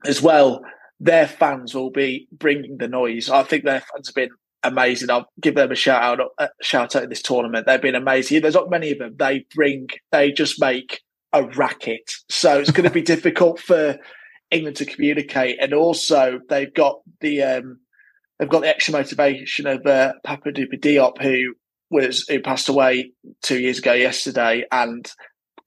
[0.06, 0.62] as well,
[1.00, 3.30] their fans will be bringing the noise.
[3.30, 4.30] I think their fans have been
[4.64, 5.10] amazing.
[5.10, 7.66] I'll give them a shout out, a shout out in this tournament.
[7.66, 8.42] They've been amazing.
[8.42, 9.16] There's not many of them.
[9.18, 11.02] They bring, they just make
[11.34, 12.12] a racket.
[12.30, 13.98] So it's going to be difficult for
[14.52, 15.58] England to communicate.
[15.60, 17.80] And also they've got the, um,
[18.38, 21.56] they've got the extra motivation of uh, Papa Bouba Diop, who
[21.92, 23.12] was, who passed away
[23.44, 24.66] two years ago yesterday.
[24.72, 25.12] And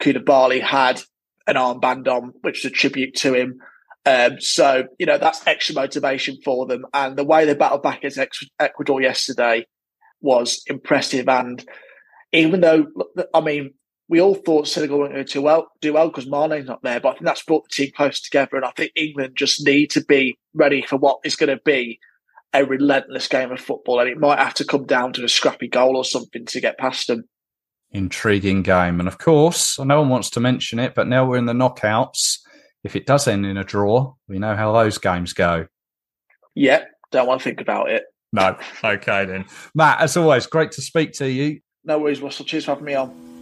[0.00, 1.00] Koulibaly had
[1.46, 3.60] an armband on, which is a tribute to him.
[4.06, 6.84] Um, so, you know, that's extra motivation for them.
[6.92, 8.18] And the way they battled back against
[8.58, 9.66] Ecuador yesterday
[10.20, 11.28] was impressive.
[11.28, 11.64] And
[12.32, 12.86] even though,
[13.32, 13.74] I mean,
[14.08, 17.00] we all thought Senegal weren't going to do well, do well because Mane's not there,
[17.00, 18.56] but I think that's brought the team close together.
[18.56, 21.98] And I think England just need to be ready for what is going to be
[22.54, 24.00] a relentless game of football.
[24.00, 26.78] And it might have to come down to a scrappy goal or something to get
[26.78, 27.24] past them.
[27.90, 29.00] Intriguing game.
[29.00, 32.38] And of course, no one wants to mention it, but now we're in the knockouts
[32.84, 35.66] if it does end in a draw, we know how those games go.
[36.54, 38.04] Yeah, don't want to think about it.
[38.32, 38.56] No.
[38.84, 39.46] Okay then.
[39.74, 41.60] Matt, as always, great to speak to you.
[41.84, 42.44] No worries, Russell.
[42.44, 43.33] Cheers for having me on.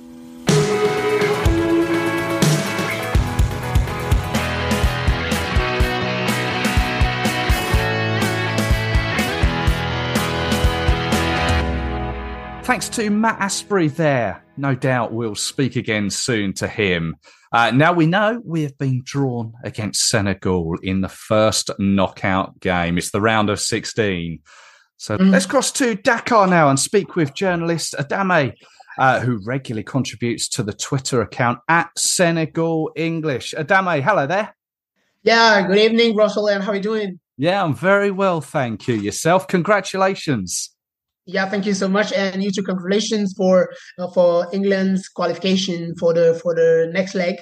[12.63, 14.45] Thanks to Matt Asprey there.
[14.57, 17.17] No doubt we'll speak again soon to him.
[17.53, 22.99] Uh, now we know we have been drawn against Senegal in the first knockout game.
[22.99, 24.39] It's the round of 16.
[24.97, 25.31] So mm.
[25.33, 28.53] let's cross to Dakar now and speak with journalist Adame,
[28.97, 33.55] uh, who regularly contributes to the Twitter account at Senegal English.
[33.59, 34.55] Adame, hello there.
[35.25, 37.21] Yeah, good evening, Russell, and how are you doing?
[37.37, 38.95] Yeah, I'm very well, thank you.
[38.95, 40.72] Yourself, congratulations.
[41.27, 42.63] Yeah, thank you so much, and you too.
[42.63, 47.37] Congratulations for uh, for England's qualification for the for the next leg.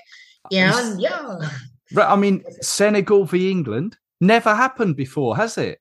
[0.52, 1.38] And yeah,
[1.96, 5.78] I mean, Senegal v England never happened before, has it?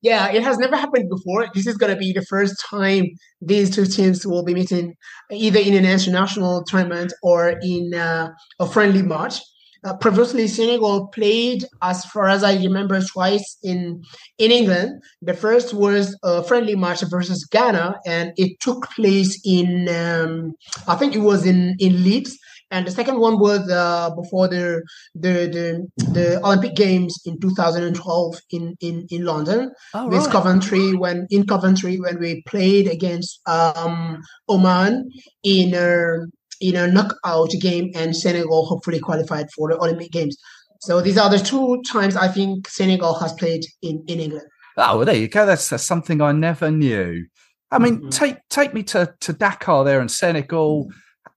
[0.00, 1.48] Yeah, it has never happened before.
[1.54, 3.06] This is going to be the first time
[3.40, 4.94] these two teams will be meeting
[5.32, 8.28] either in an international tournament or in uh,
[8.60, 9.40] a friendly match.
[9.84, 14.02] Uh, previously, Senegal played, as far as I remember, twice in
[14.38, 15.02] in England.
[15.22, 20.54] The first was a friendly match versus Ghana, and it took place in um,
[20.86, 22.36] I think it was in in Leeds.
[22.70, 24.82] And the second one was uh, before the,
[25.14, 30.30] the the the Olympic Games in 2012 in in in London oh, with right.
[30.30, 35.08] Coventry when in Coventry when we played against um, Oman
[35.42, 36.26] in a
[36.60, 40.36] in a knockout game, and Senegal hopefully qualified for the Olympic Games.
[40.80, 44.46] So these are the two times I think Senegal has played in, in England.
[44.76, 45.44] Oh, well, there you go.
[45.44, 47.26] That's, that's something I never knew.
[47.70, 48.08] I mean, mm-hmm.
[48.10, 50.90] take take me to, to Dakar there in Senegal.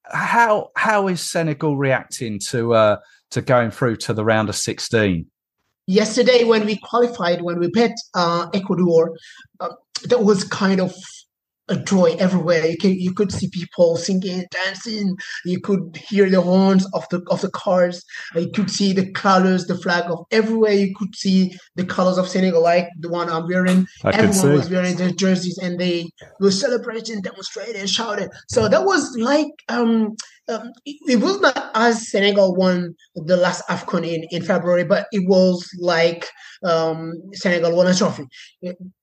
[0.05, 2.97] How how is Senegal reacting to uh,
[3.31, 5.25] to going through to the round of sixteen?
[5.87, 9.17] Yesterday, when we qualified, when we met uh, Ecuador,
[9.59, 9.69] uh,
[10.05, 10.95] that was kind of
[11.77, 12.65] joy everywhere.
[12.65, 15.15] You can you could see people singing, dancing.
[15.45, 18.03] You could hear the horns of the of the cars.
[18.35, 20.73] You could see the colors, the flag of everywhere.
[20.73, 23.87] You could see the colors of Senegal, like the one I'm wearing.
[24.03, 28.29] I Everyone was wearing their jerseys, and they were celebrating, demonstrating, shouting.
[28.47, 30.15] So that was like um
[30.51, 35.27] um, it, was not as Senegal won the last AFCON in, in February, but it
[35.27, 36.27] was like
[36.63, 38.27] um, Senegal won a trophy.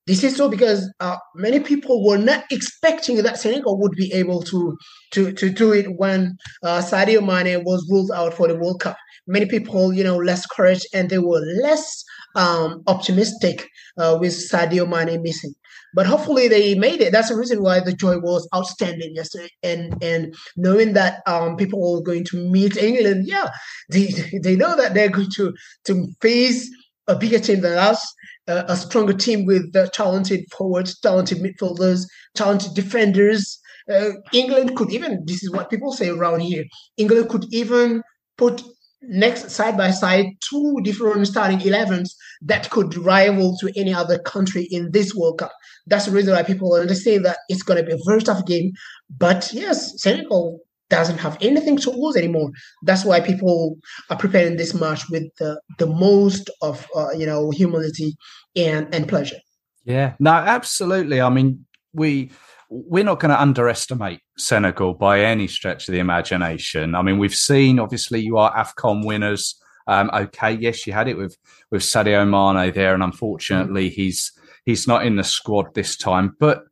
[0.08, 4.42] This is so because uh, many people were not expecting that Senegal would be able
[4.44, 4.74] to
[5.12, 8.96] to to do it when uh, Sadio Mane was ruled out for the World Cup.
[9.26, 12.02] Many people, you know, less courage and they were less
[12.36, 13.68] um, optimistic
[13.98, 15.52] uh, with Sadio Mane missing.
[15.92, 17.12] But hopefully they made it.
[17.12, 19.50] That's the reason why the joy was outstanding yesterday.
[19.62, 23.50] And and knowing that um, people are going to meet England, yeah,
[23.90, 24.06] they
[24.42, 25.52] they know that they're going to
[25.84, 26.70] to face
[27.08, 28.06] a bigger team than us,
[28.48, 33.58] a stronger team with uh, talented forwards, talented midfielders, talented defenders.
[33.92, 36.64] Uh, England could even, this is what people say around here,
[36.96, 38.02] England could even
[38.36, 38.62] put
[39.02, 42.10] next side by side two different starting 11s
[42.42, 45.52] that could rival to any other country in this World Cup.
[45.86, 48.72] That's the reason why people understand that it's going to be a very tough game.
[49.10, 52.50] But yes, Senegal doesn't have anything to lose anymore.
[52.82, 53.76] That's why people
[54.10, 58.16] are preparing this match with the, the most of uh, you know humility
[58.56, 59.38] and and pleasure.
[59.84, 61.20] Yeah, no, absolutely.
[61.20, 62.30] I mean, we
[62.70, 66.94] we're not going to underestimate Senegal by any stretch of the imagination.
[66.94, 69.58] I mean, we've seen obviously you are AFCON winners.
[69.86, 71.36] Um, okay, yes, you had it with
[71.70, 74.00] with Sadio Mane there, and unfortunately, mm-hmm.
[74.00, 74.32] he's
[74.64, 76.36] he's not in the squad this time.
[76.38, 76.64] But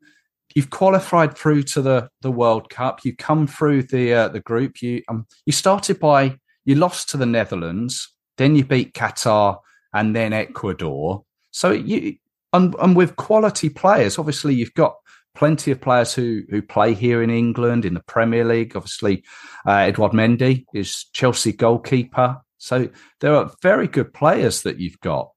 [0.56, 3.04] you've qualified through to the the World Cup.
[3.04, 4.82] You come through the uh, the group.
[4.82, 9.58] You um, you started by you lost to the Netherlands, then you beat Qatar,
[9.92, 11.22] and then Ecuador.
[11.52, 12.16] So you
[12.52, 14.96] and, and with quality players, obviously you've got
[15.34, 18.74] plenty of players who who play here in England in the Premier League.
[18.74, 19.22] Obviously,
[19.68, 22.38] uh, Edouard Mendy is Chelsea goalkeeper.
[22.58, 22.88] So
[23.20, 25.28] there are very good players that you've got.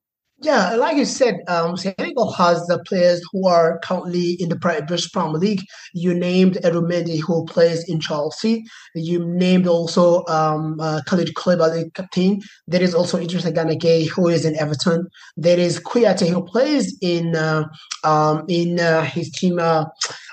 [0.42, 5.12] Yeah, like you said, um, Senegal has the players who are currently in the British
[5.12, 5.62] Premier League.
[5.94, 8.64] You named Edouard Mendy, who plays in Chelsea.
[8.96, 12.40] You named also um, uh, Kalidou Koulibaly, captain.
[12.68, 15.08] There is also Idrissa Gana Gueye, who is in Everton.
[15.36, 17.66] There is Kouyaté, who plays in uh,
[18.06, 19.60] um, in uh, his team.
[19.60, 19.86] Uh,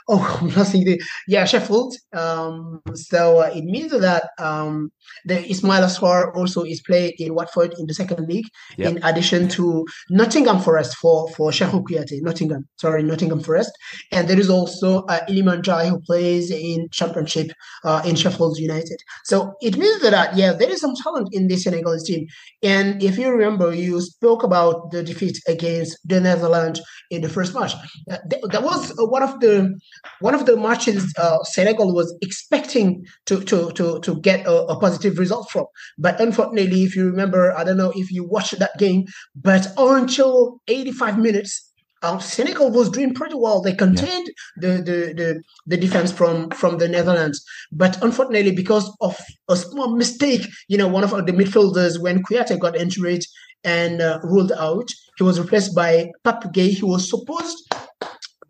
[0.09, 1.97] oh, I'm not the yeah Sheffield.
[2.12, 4.92] Um, so uh, it means that um,
[5.25, 8.92] the Ismaila Sarr also is playing in Watford in the second league, yep.
[8.92, 13.72] in addition to Nottingham Forest for for Cheikhou Kouyaté, Nottingham, sorry, Nottingham Forest,
[14.12, 17.50] and there is also uh, Iliman Ndiaye who plays in Championship
[17.85, 18.98] uh, in Sheffield United.
[19.24, 22.26] So it means that uh, yeah, there is some talent in this Senegalese team.
[22.62, 27.54] And if you remember, you spoke about the defeat against the Netherlands in the first
[27.54, 27.75] match.
[28.10, 28.18] Uh,
[28.50, 29.79] that was one of the
[30.21, 34.79] one of the matches uh, Senegal was expecting to to to to get a, a,
[34.79, 35.66] positive result from.
[35.98, 39.04] But unfortunately, if you remember, I don't know if you watched that game,
[39.35, 41.72] but until 85 minutes,
[42.02, 43.60] uh, Senegal was doing pretty well.
[43.60, 44.30] They contained
[44.60, 44.76] yeah.
[44.76, 49.18] the, the, the the defense from from the Netherlands, but unfortunately, because of
[49.48, 53.24] a small mistake, you know, one of the midfielders when Kouyaté got injured
[53.64, 56.74] and uh, ruled out, he was replaced by Pape Gueye.
[56.74, 57.66] He was supposed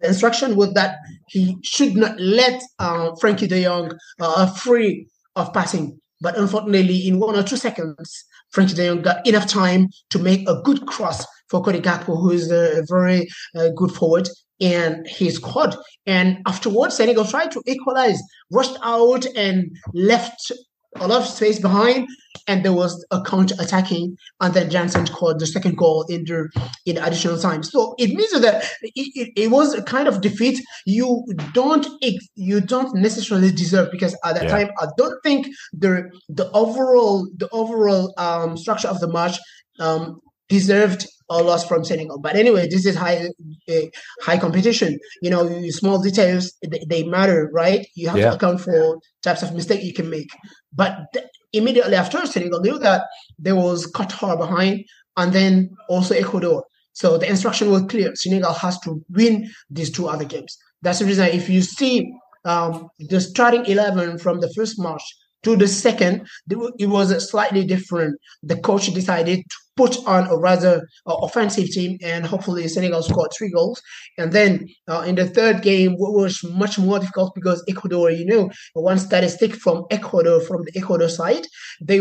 [0.01, 5.53] the instruction was that he should not let uh, Frenkie de Jong uh, free of
[5.53, 6.01] passing.
[6.21, 8.25] But unfortunately, in one or two seconds,
[8.57, 12.31] Frenkie de Jong got enough time to make a good cross for Cody Gakpo, who
[12.31, 14.29] is a very uh, good forward,
[14.63, 15.77] and he scored.
[16.07, 18.19] And afterwards, Senegal tried to equalize,
[18.51, 20.53] rushed out and left
[21.01, 22.09] a lot of space behind,
[22.49, 26.49] and there was a counter attacking, and then Klaassen scored the second goal in the
[26.85, 27.63] in additional time.
[27.63, 31.87] So it means that it, it, it, was a kind of defeat you don't
[32.35, 34.51] you don't necessarily deserve because at that yeah.
[34.51, 39.39] time I don't think the the overall the overall um, structure of the match
[39.81, 42.19] um, deserved a loss from Senegal.
[42.19, 43.29] But anyway, this is high
[43.69, 43.75] uh,
[44.23, 44.99] high competition.
[45.23, 47.87] You know, small details they, they matter, right?
[47.95, 48.31] You have yeah.
[48.31, 50.29] to account for types of mistake you can make.
[50.77, 53.03] But th- immediately after, Senegal knew that
[53.39, 54.85] there was Qatar behind,
[55.17, 56.65] and then also Ecuador.
[56.93, 58.15] So the instruction was clear.
[58.15, 60.57] Senegal has to win these two other games.
[60.83, 61.27] That's the reason.
[61.27, 62.11] If you see
[62.45, 65.03] um, the starting eleven from the first match
[65.43, 68.19] to the second, it was slightly different.
[68.43, 73.31] The coach decided to put on a rather uh, offensive team, and hopefully Senegal scored
[73.37, 73.83] three goals.
[74.19, 78.51] And then uh, in the third game, was much more difficult because Ecuador, you know,
[78.75, 81.47] one statistic from Ecuador from the Ecuador side,
[81.81, 82.01] they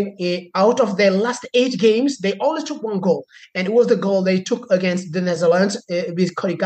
[0.56, 3.88] uh, out of their last eight games, they only took one goal, and it was
[3.88, 6.58] the goal they took against the Netherlands uh, with Cody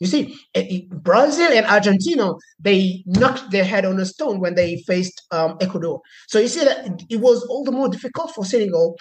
[0.00, 4.82] You see, uh, Brazil and Argentina, they knocked their head on a stone when they
[4.86, 6.00] faced um, Ecuador.
[6.26, 8.96] So you see that it was all the more difficult for Senegal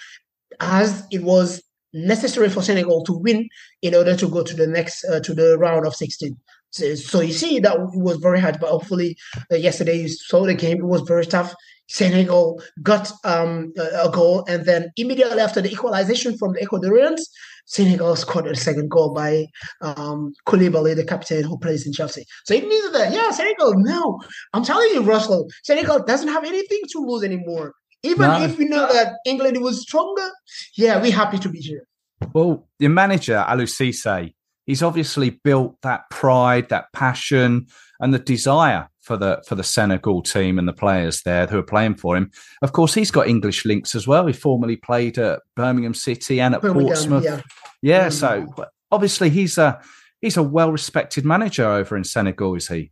[0.60, 1.62] as it was
[1.94, 3.48] necessary for Senegal to win
[3.82, 6.38] in order to go to the next uh, to the round of 16.
[6.70, 9.18] So, so, you see that it was very hard, but hopefully
[9.52, 10.78] uh, yesterday you saw the game.
[10.78, 11.56] It was very tough.
[11.88, 17.22] Senegal got um, a goal, and then immediately after the equalization from the Ecuadorians,
[17.66, 19.46] Senegal scored a second goal by
[19.82, 22.26] um, Koulibaly, the captain who plays in Chelsea.
[22.46, 23.74] So it means that yeah, Senegal.
[23.78, 24.20] No,
[24.54, 27.74] I'm telling you, Russell, Senegal doesn't have anything to lose anymore.
[28.08, 28.42] Even no.
[28.42, 30.30] if we know that England was stronger,
[30.76, 31.88] yeah, we're happy to be here.
[32.34, 34.34] Well, your manager, Aliou Cisse,
[34.66, 37.68] he's obviously built that pride, that passion,
[38.00, 41.64] and the desire for the for the Senegal team and the players there who are
[41.64, 42.32] playing for him.
[42.62, 44.28] Of course, he's got English links as well.
[44.28, 47.24] He formerly played at Birmingham City and at Birmingham, Portsmouth.
[47.24, 47.42] Yeah,
[47.82, 48.54] yeah so
[48.92, 49.80] obviously he's a
[50.22, 52.92] he's a well respected manager over in Senegal, is he?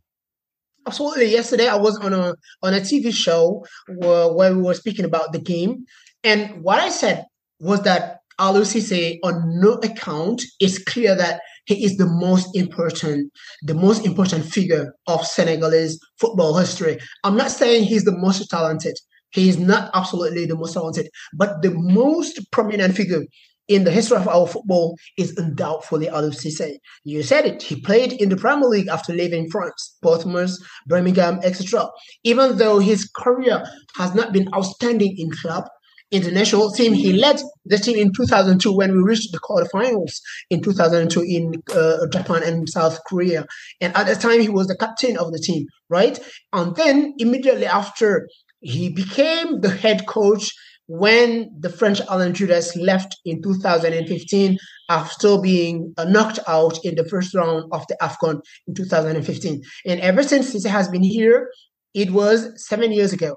[0.86, 1.26] Absolutely.
[1.26, 5.32] Yesterday, I was on a on a TV show where, where we were speaking about
[5.32, 5.84] the game,
[6.24, 7.24] and what I said
[7.60, 13.32] was that Aliou Cisse, on no account, is clear that he is the most important,
[13.62, 16.98] the most important figure of Senegalese football history.
[17.24, 18.96] I'm not saying he's the most talented.
[19.30, 23.22] He is not absolutely the most talented, but the most prominent figure
[23.68, 26.76] in the history of our football is undoubtedly Aliou Cisse.
[27.04, 27.62] You said it.
[27.62, 30.56] He played in the Premier League after leaving France, Portsmouth,
[30.86, 31.88] Birmingham, etc.
[32.24, 33.64] Even though his career
[33.96, 35.64] has not been outstanding in club,
[36.12, 41.20] international team, he led the team in 2002 when we reached the quarterfinals in 2002
[41.22, 43.44] in uh, Japan and South Korea.
[43.80, 46.18] And at the time, he was the captain of the team, right?
[46.52, 48.28] And then immediately after,
[48.60, 50.52] he became the head coach
[50.88, 54.58] when the French Alain Giresse left in 2015
[54.88, 59.62] after being uh, knocked out in the first round of the AFCON in 2015.
[59.86, 61.50] And ever since he has been here,
[61.94, 63.36] it was seven years ago.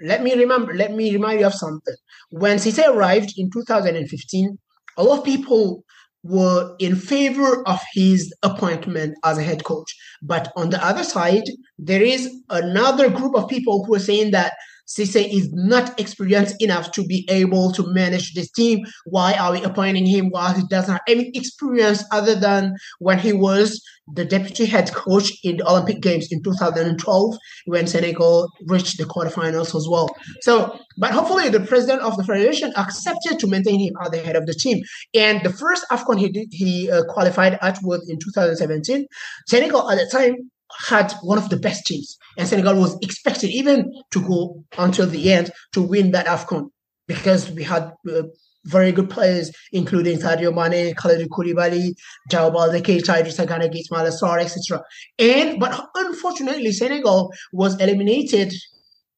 [0.00, 1.96] Let me remember, let me remind you of something.
[2.30, 4.58] When Cisse arrived in 2015,
[4.96, 5.84] a lot of people
[6.22, 9.94] were in favor of his appointment as a head coach.
[10.22, 11.44] But on the other side,
[11.78, 14.54] there is another group of people who are saying that
[14.88, 18.86] Cisse is not experienced enough to be able to manage this team.
[19.04, 23.32] Why are we appointing him while he doesn't have any experience other than when he
[23.32, 23.82] was
[24.14, 27.36] the deputy head coach in the Olympic Games in 2012
[27.66, 30.08] when Senegal reached the quarterfinals as well.
[30.40, 34.36] So, but hopefully the president of the federation accepted to maintain him at the head
[34.36, 34.82] of the team.
[35.14, 39.06] And the first AFCON he did, he uh, qualified at was in 2017.
[39.46, 40.50] Senegal at the time
[40.88, 45.32] had one of the best teams, and Senegal was expected even to go until the
[45.32, 46.70] end to win that AFCON
[47.06, 48.22] because we had uh,
[48.64, 51.94] very good players, including Sadio Mane, Kalidou Koulibaly,
[52.30, 54.82] João Baldé, Keita Idrissa Ismaila Sarr, etc.
[55.18, 58.52] And but unfortunately, Senegal was eliminated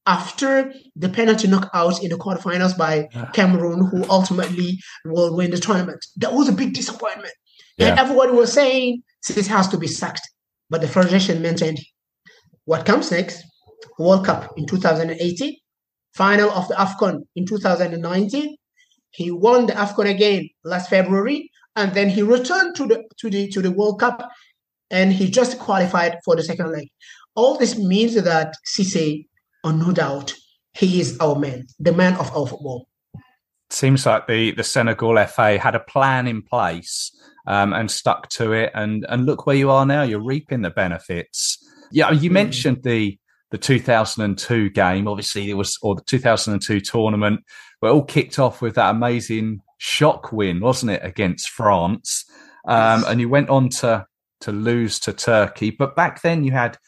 [0.06, 6.04] after the penalty knockout in the quarterfinals by Cameroon, who ultimately will win the tournament.
[6.16, 7.34] That was a big disappointment.
[7.76, 7.88] Yeah.
[7.88, 10.26] And everybody was saying this has to be sacked.
[10.70, 11.80] But the Federation maintained
[12.64, 13.44] what comes next
[13.98, 15.56] World Cup in 2018,
[16.14, 18.56] final of the AFCON in 2019.
[19.10, 23.48] He won the AFCON again last February, and then he returned to the to the
[23.48, 24.30] to the World Cup
[24.90, 26.88] and he just qualified for the second leg.
[27.34, 29.26] All this means that Cisse,
[29.64, 30.34] on no doubt,
[30.72, 32.88] he is our man, the man of our football.
[33.70, 37.12] seems like the the Senegal FA had a plan in place
[37.50, 40.02] um, and stuck to it, and and look where you are now.
[40.02, 41.58] You're reaping the benefits.
[41.90, 42.34] Yeah, you mm.
[42.34, 43.18] mentioned the
[43.50, 45.08] the 2002 game.
[45.08, 47.40] Obviously, it was or the 2002 tournament.
[47.80, 52.24] Where it all kicked off with that amazing shock win, wasn't it, against France?
[52.68, 53.04] Um.
[53.08, 54.06] And you went on to
[54.42, 55.70] to lose to Turkey.
[55.70, 56.78] But back then, you had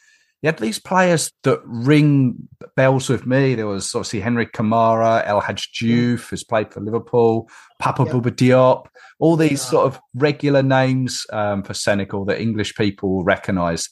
[0.42, 3.54] you had these players that ring bells with me.
[3.54, 8.12] There was obviously Henri Camara, El Hadj Diouf, who's played for Liverpool, Papa yeah.
[8.12, 8.86] Bouba Diop,
[9.20, 13.88] all these sort of regular names um, for Senegal that English people will recognise.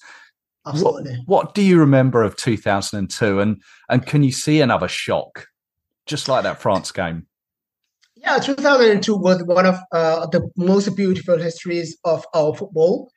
[0.65, 3.41] What, what, do you remember of 2002?
[3.41, 5.47] And, and can you see another shock,
[6.07, 7.27] just like that France game?
[8.17, 13.11] Yeah, 2002 was one of uh, the most beautiful histories of our football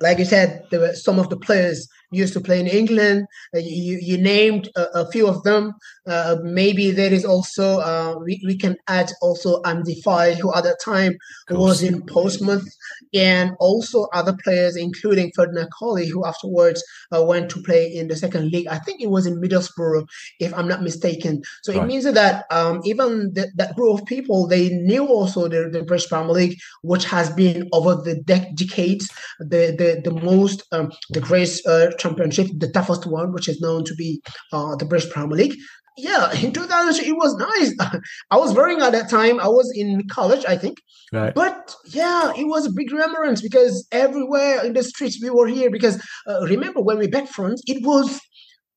[0.00, 3.26] like you said, there were some of the players used to play in England.
[3.54, 5.72] Uh, you, you named a, a, few of them.
[6.06, 10.64] Uh, maybe there is also uh, we, we can add also Amdy Faye, who at
[10.64, 11.16] that time
[11.50, 12.66] was in Portsmouth,
[13.12, 16.82] and also other players, including Ferdinand Coly, who afterwards
[17.14, 18.66] uh, went to play in the second league.
[18.68, 20.06] I think it was in Middlesbrough,
[20.40, 21.42] if I'm not mistaken.
[21.62, 21.82] So right.
[21.82, 25.82] it means that um, even the, that group of people they knew also the, the
[25.82, 30.92] British Premier League, which has been over the de- decades the the the most um,
[31.10, 31.66] the greatest
[31.98, 34.22] championship, the toughest one, which is known to be
[34.52, 35.56] uh, the British Premier League.
[35.96, 37.74] Yeah, in 2000, it was nice.
[38.30, 39.38] I was very at that time.
[39.38, 40.78] I was in college, I think.
[41.12, 41.32] Right.
[41.32, 45.70] But yeah, it was a big remembrance because everywhere in the streets we were here.
[45.70, 48.20] Because uh, remember when we bet France, it was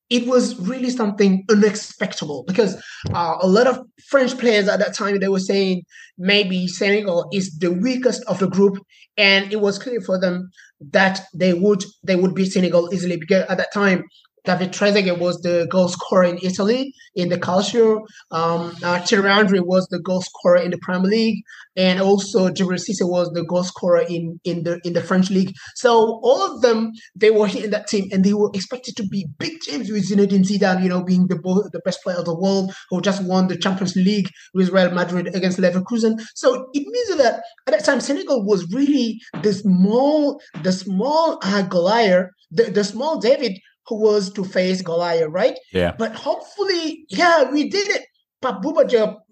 [0.09, 2.75] it was really something unexpected because
[3.13, 5.83] uh, a lot of French players at that time they were saying
[6.17, 8.77] maybe Senegal is the weakest of the group,
[9.17, 10.49] and it was clear for them
[10.79, 14.03] that they would they would beat Senegal easily because at that time
[14.47, 17.99] David Trezeguet was the goal scorer in Italy in the Calcio.
[18.31, 21.43] Um, uh, Thierry Henry was the goal scorer in the Premier League,
[21.75, 25.53] and also Djibril Cissé was the goal scorer in, in the in the French league.
[25.75, 29.27] So all of them they were in that team, and they were expected to be
[29.37, 31.37] big teams with Zinedine Zidane, you know, being the
[31.73, 35.35] the best player of the world who just won the Champions League with Real Madrid
[35.35, 36.21] against Leverkusen.
[36.35, 41.37] So it means that at that time Senegal was really the small the small
[41.69, 45.57] Goliath, the, the small David who was to face Goliath, right?
[45.71, 45.95] Yeah.
[45.97, 48.05] But hopefully, yeah, we did it.
[48.41, 48.61] But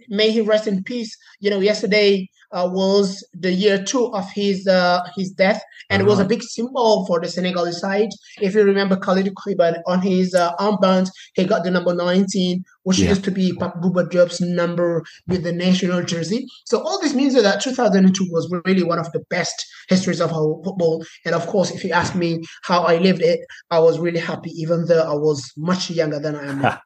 [0.09, 1.15] may he rest in peace.
[1.39, 6.07] You know, yesterday uh, was the year two of his uh, his death, and uh-huh.
[6.07, 6.29] it was a uh-huh.
[6.29, 8.09] big symbol for the Senegalese side.
[8.41, 12.99] If you remember Kalidou Koulibaly on his uh, armband, he got the number 19, which
[12.99, 13.09] yeah.
[13.09, 16.47] used to be Pape Bouba Diop's number with the national jersey.
[16.65, 20.61] So all this means that 2002 was really one of the best histories of our
[20.63, 21.03] football.
[21.25, 23.39] And of course, if you ask me how I lived it,
[23.71, 26.79] I was really happy, even though I was much younger than I am now.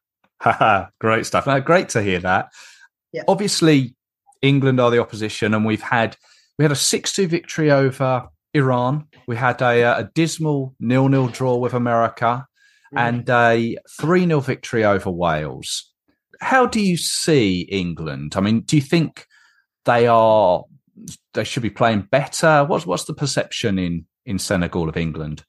[0.99, 1.45] great stuff.
[1.65, 2.49] great to hear that.
[3.11, 3.23] Yeah.
[3.27, 3.95] Obviously,
[4.41, 6.15] England are the opposition, and we've had
[6.57, 9.05] we had a six-two victory over Iran.
[9.27, 12.45] We had a, a dismal nil-nil draw with America,
[12.93, 12.99] mm.
[12.99, 15.91] and a three-nil victory over Wales.
[16.41, 18.33] How do you see England?
[18.35, 19.25] I mean, do you think
[19.85, 20.63] they are
[21.33, 22.65] they should be playing better?
[22.65, 25.43] What's what's the perception in in Senegal of England?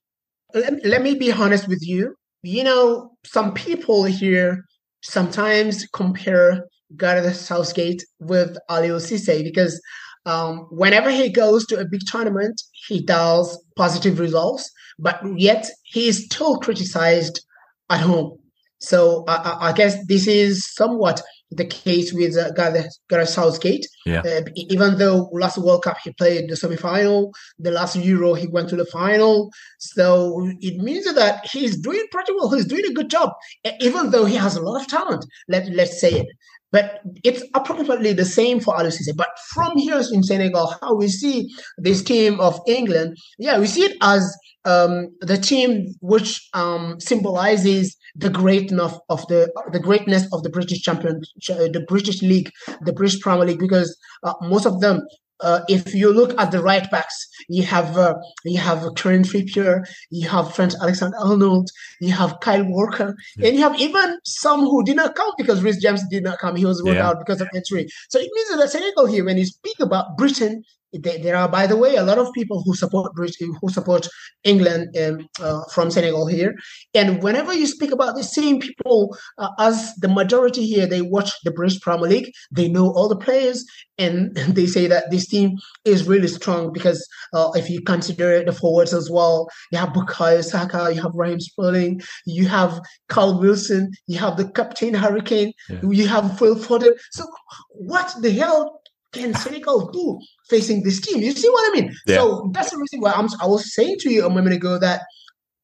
[0.52, 2.16] Let me be honest with you.
[2.42, 4.64] You know, some people here
[5.02, 6.64] sometimes compare
[6.96, 9.80] Gareth Southgate with Aliou Cisse because
[10.26, 16.08] um, whenever he goes to a big tournament, he does positive results, but yet he
[16.08, 17.44] is still criticized
[17.88, 18.38] at home.
[18.78, 23.86] So I, I guess this is somewhat the case with uh, Gareth, Gareth Southgate.
[24.06, 24.20] Yeah.
[24.20, 28.68] Uh, even though last World Cup he played the semi-final, the last Euro he went
[28.68, 29.50] to the final.
[29.78, 32.50] So it means that he's doing pretty well.
[32.54, 33.32] He's doing a good job,
[33.80, 35.26] even though he has a lot of talent.
[35.48, 36.26] Let let's say it.
[36.72, 39.16] But it's approximately the same for Aliou Cisse.
[39.16, 41.48] But from here in Senegal, how we see
[41.78, 44.32] this team of England, yeah, we see it as
[44.64, 50.50] um, the team which um, symbolizes the greatness of, of, the the greatness of the
[50.50, 52.50] British champion, the British League,
[52.82, 55.00] the British Premier League, because uh, most of them
[55.42, 58.14] uh, if you look at the right backs, you have uh,
[58.44, 61.70] you have Kieran Trippier, you have Trent Alexander-Arnold,
[62.00, 63.48] you have Kyle Walker, yeah.
[63.48, 66.56] and you have even some who did not come because Reece James did not come.
[66.56, 67.08] He was ruled yeah.
[67.08, 67.88] out because of injury.
[68.08, 71.76] So it means that Senegal here, when you speak about Britain, there are, by the
[71.76, 74.08] way, a lot of people who support who support
[74.44, 76.54] England um, uh, from Senegal here.
[76.94, 81.30] And whenever you speak about the same people, uh, as the majority here, they watch
[81.44, 82.32] the British Premier League.
[82.50, 83.64] They know all the players,
[83.98, 88.52] and they say that this team is really strong because uh, if you consider the
[88.52, 93.92] forwards as well, you have Bukayo Saka, you have Raheem Sterling, you have Callum Wilson,
[94.06, 95.78] you have the captain Harry Kane, yeah.
[95.88, 96.92] you have Phil Foden.
[97.12, 97.24] So
[97.70, 98.79] what the hell
[99.12, 101.22] can Senegal do facing this team?
[101.22, 101.92] You see what I mean?
[102.06, 102.16] Yeah.
[102.16, 105.02] So that's the reason why I'm, I was saying to you a moment ago that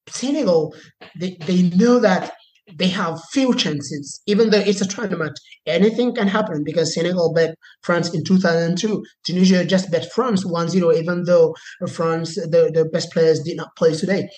[0.09, 0.75] Senegal,
[1.19, 2.33] they, they know that
[2.75, 5.39] they have few chances, even though it's a tournament.
[5.67, 9.05] Anything can happen because Senegal bet France in 2002.
[9.25, 11.55] Tunisia just bet France 1 0, even though
[11.89, 14.29] France, the, the best players did not play today.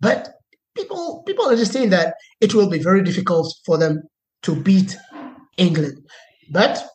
[0.00, 0.28] But
[0.76, 4.02] people people understand that it will be very difficult for them
[4.42, 4.96] to beat
[5.56, 5.98] England.
[6.50, 6.86] But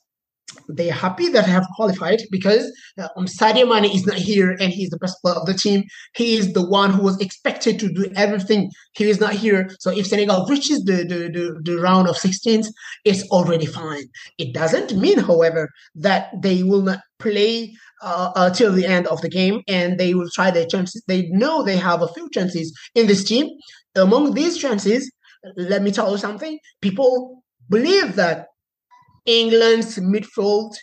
[0.69, 4.51] they are happy that I have qualified because uh, um, Sadio Mane is not here
[4.51, 5.83] and he's the best player of the team.
[6.15, 8.69] He is the one who was expected to do everything.
[8.93, 9.69] He is not here.
[9.79, 12.67] So if Senegal reaches the, the, the, the round of 16s,
[13.05, 14.05] it's already fine.
[14.37, 19.21] It doesn't mean, however, that they will not play uh, uh, till the end of
[19.21, 21.03] the game and they will try their chances.
[21.07, 23.47] They know they have a few chances in this team.
[23.95, 25.09] Among these chances,
[25.55, 26.59] let me tell you something.
[26.81, 28.47] People believe that
[29.25, 30.75] England's midfield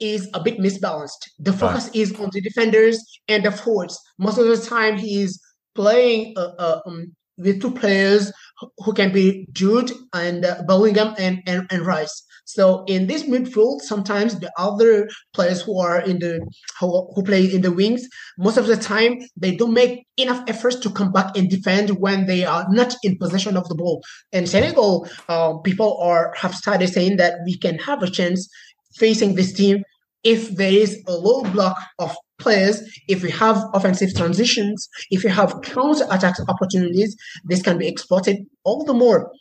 [0.00, 1.30] is a bit misbalanced.
[1.38, 1.96] The focus right.
[1.96, 3.98] is on the defenders and the forwards.
[4.18, 5.40] Most of the time, he is
[5.74, 8.32] playing uh, uh, um, with two players
[8.78, 12.24] who can be Jude and uh, Bellingham and, and, and Rice.
[12.46, 16.40] So in this midfield, sometimes the other players who are in the
[16.78, 20.76] who, who play in the wings, most of the time they don't make enough efforts
[20.76, 24.00] to come back and defend when they are not in possession of the ball.
[24.32, 28.48] And Senegal, uh, people are have started saying that we can have a chance
[28.94, 29.82] facing this team
[30.22, 35.30] if there is a low block of players, if we have offensive transitions, if we
[35.30, 39.32] have counter attack opportunities, this can be exploited all the more.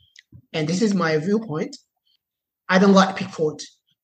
[0.53, 1.75] And this is my viewpoint.
[2.69, 3.61] I don't like Pickford.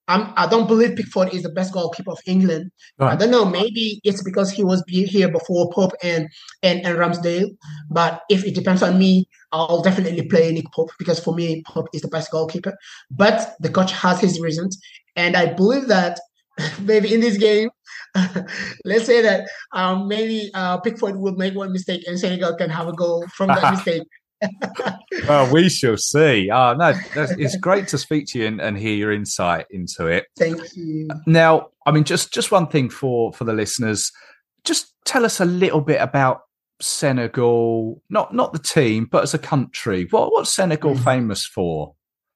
[0.08, 2.72] I'm, I don't believe Pickford is the best goalkeeper of England.
[2.98, 3.14] Right.
[3.14, 3.46] I don't know.
[3.46, 6.28] Maybe it's because he was here before Pope and,
[6.64, 7.56] and and Ramsdale.
[7.90, 11.88] But if it depends on me, I'll definitely play Nick Pope because for me, Pope
[11.94, 12.76] is the best goalkeeper.
[13.10, 14.82] But the coach has his reasons,
[15.16, 16.20] and I believe that
[16.82, 17.70] maybe in this game,
[18.86, 22.88] let's say that um, maybe uh, Pickford will make one mistake and Senegal can have
[22.88, 24.04] a goal from that mistake
[25.28, 26.50] well, we shall see.
[26.52, 30.26] Oh, no, it's great to speak to you and, and, hear your insight into it.
[30.38, 31.10] Thank you.
[31.26, 34.12] Now, I mean, just just one thing for for the listeners.
[34.64, 36.42] Just tell us a little bit about
[36.80, 40.08] Senegal, not not the team, but as a country.
[40.10, 41.04] What what's Senegal mm-hmm.
[41.04, 41.96] famous for?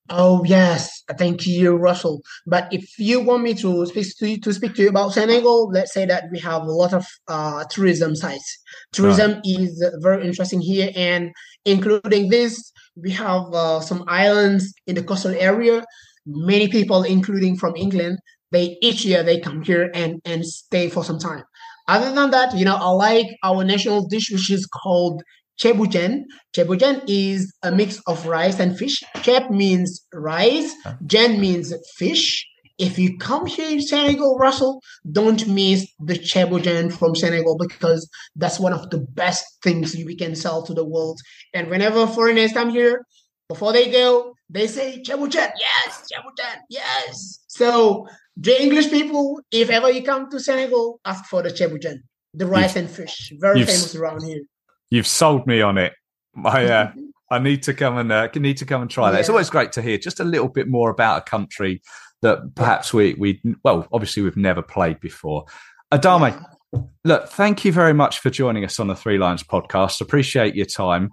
[0.10, 2.22] Oh yes, thank you, Russell.
[2.45, 5.70] But if you want me to speak to you, to speak to you about Senegal,
[5.72, 8.60] let's say that we have a lot of uh, tourism sites.
[8.91, 9.41] Tourism right.
[9.43, 11.32] is very interesting here, and
[11.66, 15.84] including this, we have uh, some islands in the coastal area.
[16.26, 18.20] Many people, including from England,
[18.51, 21.43] they each year they come here and and stay for some time.
[21.88, 25.22] Other than that, you know, I like our national dish, which is called
[25.59, 27.03] Ceebu jeen.
[27.07, 29.03] is a mix of rice and fish.
[29.18, 30.74] Cheb means rice,
[31.05, 32.45] jen means fish.
[32.78, 38.60] If you come here in Senegal, Russell, don't miss the ceebu from Senegal because that's
[38.60, 41.20] one of the best things we can sell to the world.
[41.54, 43.06] And whenever foreigners come here,
[43.48, 46.32] before they go, they say ceebu yes, ceebu
[46.70, 47.40] yes.
[47.48, 51.80] So the English people, if ever you come to Senegal, ask for the ceebu
[52.34, 54.42] the rice and fish, very famous around here.
[54.90, 55.94] You've sold me on it.
[56.44, 56.92] I uh,
[57.32, 59.18] I need to come and uh, need to come and try that.
[59.18, 59.20] Yeah.
[59.22, 61.82] It's always great to hear just a little bit more about a country
[62.26, 65.46] that perhaps we we well obviously we've never played before.
[65.94, 66.44] Adama,
[67.04, 70.02] look, thank you very much for joining us on the Three Lions podcast.
[70.02, 71.12] Appreciate your time.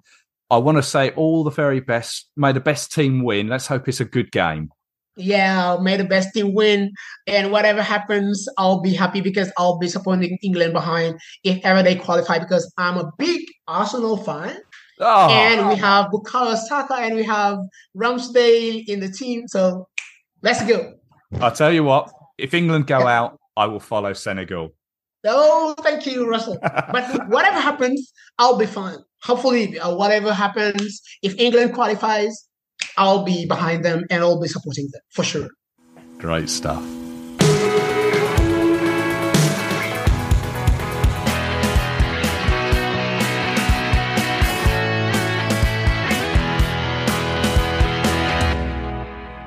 [0.51, 2.29] I want to say all the very best.
[2.37, 3.49] May the best team win.
[3.49, 4.71] Let's hope it's a good game
[5.17, 6.93] yeah, may the best team win.
[7.27, 11.97] And whatever happens, I'll be happy because I'll be supporting England behind if ever they
[11.97, 14.59] qualify because I'm a big Arsenal fan.
[15.01, 15.29] Oh.
[15.31, 17.59] And we have Bukayo Saka and we have
[17.97, 19.49] Ramsdale in the team.
[19.49, 19.89] So
[20.43, 20.95] let's go.
[21.41, 24.75] I'll tell you what, if England go out, I will follow Senegal.
[25.25, 26.59] Oh, thank you, Russell.
[26.63, 28.99] but whatever happens, I'll be fine.
[29.23, 32.49] Hopefully, uh, whatever happens, if England qualifies,
[32.97, 35.49] I'll be behind them and I'll be supporting them for sure.
[36.19, 36.85] Great stuff.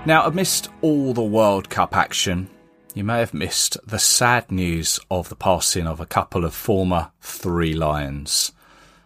[0.07, 2.47] Now, amidst all the World Cup action,
[2.93, 7.11] you may have missed the sad news of the passing of a couple of former
[7.21, 8.51] Three Lions.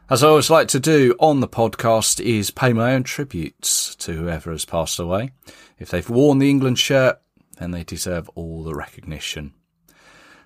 [0.09, 4.11] As I always like to do on the podcast is pay my own tributes to
[4.11, 5.31] whoever has passed away.
[5.77, 7.21] If they've worn the England shirt,
[7.59, 9.53] then they deserve all the recognition.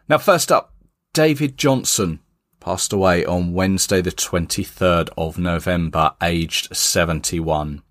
[0.07, 0.75] Now, first up,
[1.13, 2.19] David Johnson
[2.59, 7.81] passed away on Wednesday, the 23rd of November, aged 71.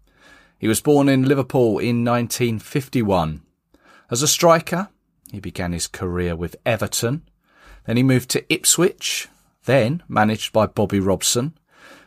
[0.62, 3.42] He was born in Liverpool in 1951.
[4.12, 4.90] As a striker,
[5.32, 7.22] he began his career with Everton.
[7.84, 9.26] Then he moved to Ipswich,
[9.64, 11.58] then managed by Bobby Robson,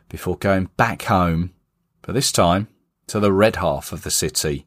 [0.08, 1.54] before going back home,
[2.02, 2.70] but this time
[3.08, 4.66] to the red half of the city,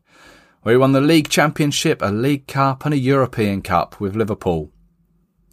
[0.61, 4.71] where he won the League Championship, a League Cup and a European Cup with Liverpool.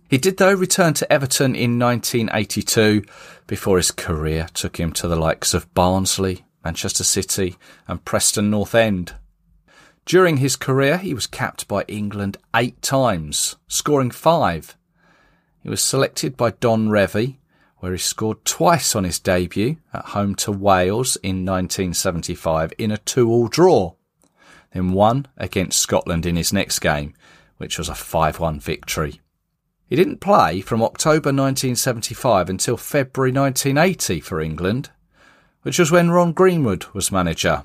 [0.09, 3.01] He did though return to Everton in 1982
[3.47, 7.55] before his career took him to the likes of Barnsley, Manchester City
[7.87, 9.13] and Preston North End.
[10.05, 14.75] During his career, he was capped by England eight times, scoring five.
[15.61, 17.37] He was selected by Don Revie,
[17.77, 22.97] where he scored twice on his debut at home to Wales in 1975 in a
[22.97, 23.93] two-all draw,
[24.73, 27.13] then one against Scotland in his next game,
[27.57, 29.21] which was a 5-1 victory.
[29.87, 34.89] He didn't play from October 1975 until February 1980 for England,
[35.65, 37.63] which was when Ron Greenwood was manager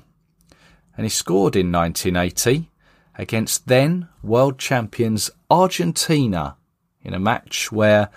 [0.97, 2.67] and he scored in 1980
[3.13, 6.57] against then world champions Argentina
[7.03, 8.09] in a match where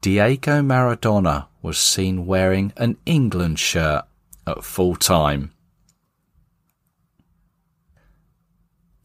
[0.00, 4.04] Diego Maradona was seen wearing an England shirt
[4.48, 5.52] at full time.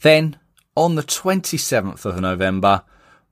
[0.01, 0.37] Then,
[0.75, 2.81] on the 27th of November,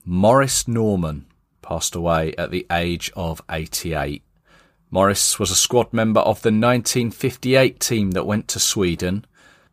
[0.05, 1.25] Maurice Norman
[1.63, 4.21] passed away at the age of 88.
[4.93, 9.25] Maurice was a squad member of the 1958 team that went to Sweden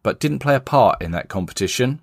[0.02, 2.00] but didn't play a part in that competition.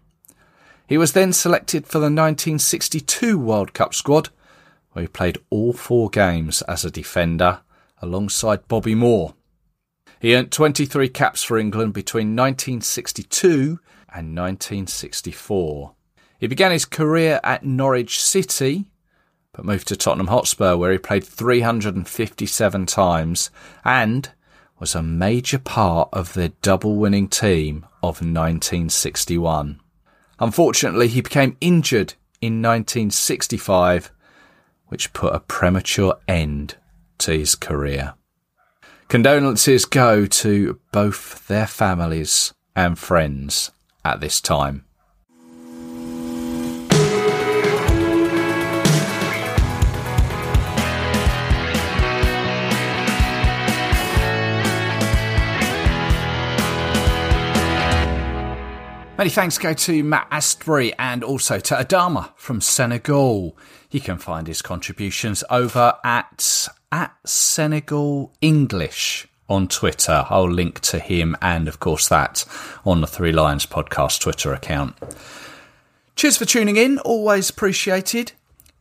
[0.87, 4.29] He was then selected for the 1962 World Cup squad,
[4.91, 7.61] where he played all four games as a defender
[8.03, 9.33] alongside Bobby Moore.
[10.19, 13.79] He earned 23 caps for England between 1962
[14.13, 15.95] and 1964.
[16.39, 18.85] He began his career at Norwich City,
[19.57, 23.49] but moved to Tottenham Hotspur, where he played 357 times
[23.83, 24.29] and
[24.79, 29.79] was a major part of their double winning team of 1961.
[30.39, 34.11] Unfortunately, he became injured in 1965,
[34.89, 36.75] which put a premature end
[37.17, 38.13] to his career.
[39.07, 43.71] Condolences go to both their families and friends
[44.05, 44.85] at this time.
[59.17, 63.57] Many thanks go to Matt Astbury and also to Adama from Senegal.
[63.89, 70.25] You can find his contributions over at at Senegal English on Twitter.
[70.29, 72.45] I'll link to him and of course that
[72.85, 74.95] on the Three Lions podcast Twitter account.
[76.15, 78.33] Cheers for tuning in, always appreciated.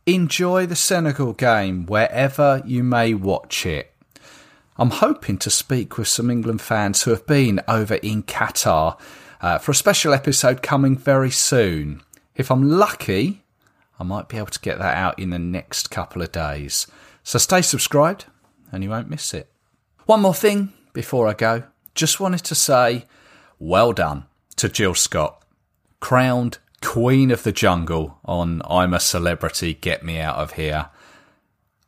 [0.05, 3.91] Enjoy the Senegal game wherever you may watch it.
[4.77, 8.99] I'm hoping to speak with some England fans who have been over in Qatar
[9.41, 12.01] uh, for a special episode coming very soon.
[12.35, 13.43] If I'm lucky,
[13.99, 16.87] I might be able to get that out in the next couple of days.
[17.23, 18.25] So stay subscribed
[18.71, 19.51] and you won't miss it.
[20.05, 21.63] One more thing before I go.
[21.95, 23.05] Just wanted to say
[23.59, 24.25] well done
[24.57, 25.43] to Jill Scott,
[25.99, 30.89] crowned Queen of the Jungle on I'm a Celebrity, Get Me Out of Here.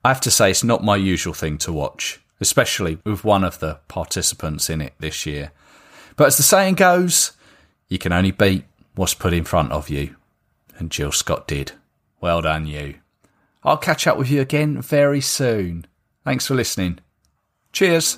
[0.04, 3.60] I have to say, it's not my usual thing to watch, especially with one of
[3.60, 5.52] the participants in it this year.
[6.16, 7.34] But as the saying goes,
[7.90, 8.64] you can only beat
[8.96, 10.16] what's put in front of you.
[10.78, 11.74] And Jill Scott did.
[12.22, 12.96] Well done, you.
[13.64, 15.86] I'll catch up with you again very soon.
[16.24, 17.00] Thanks for listening.
[17.74, 18.18] Cheers.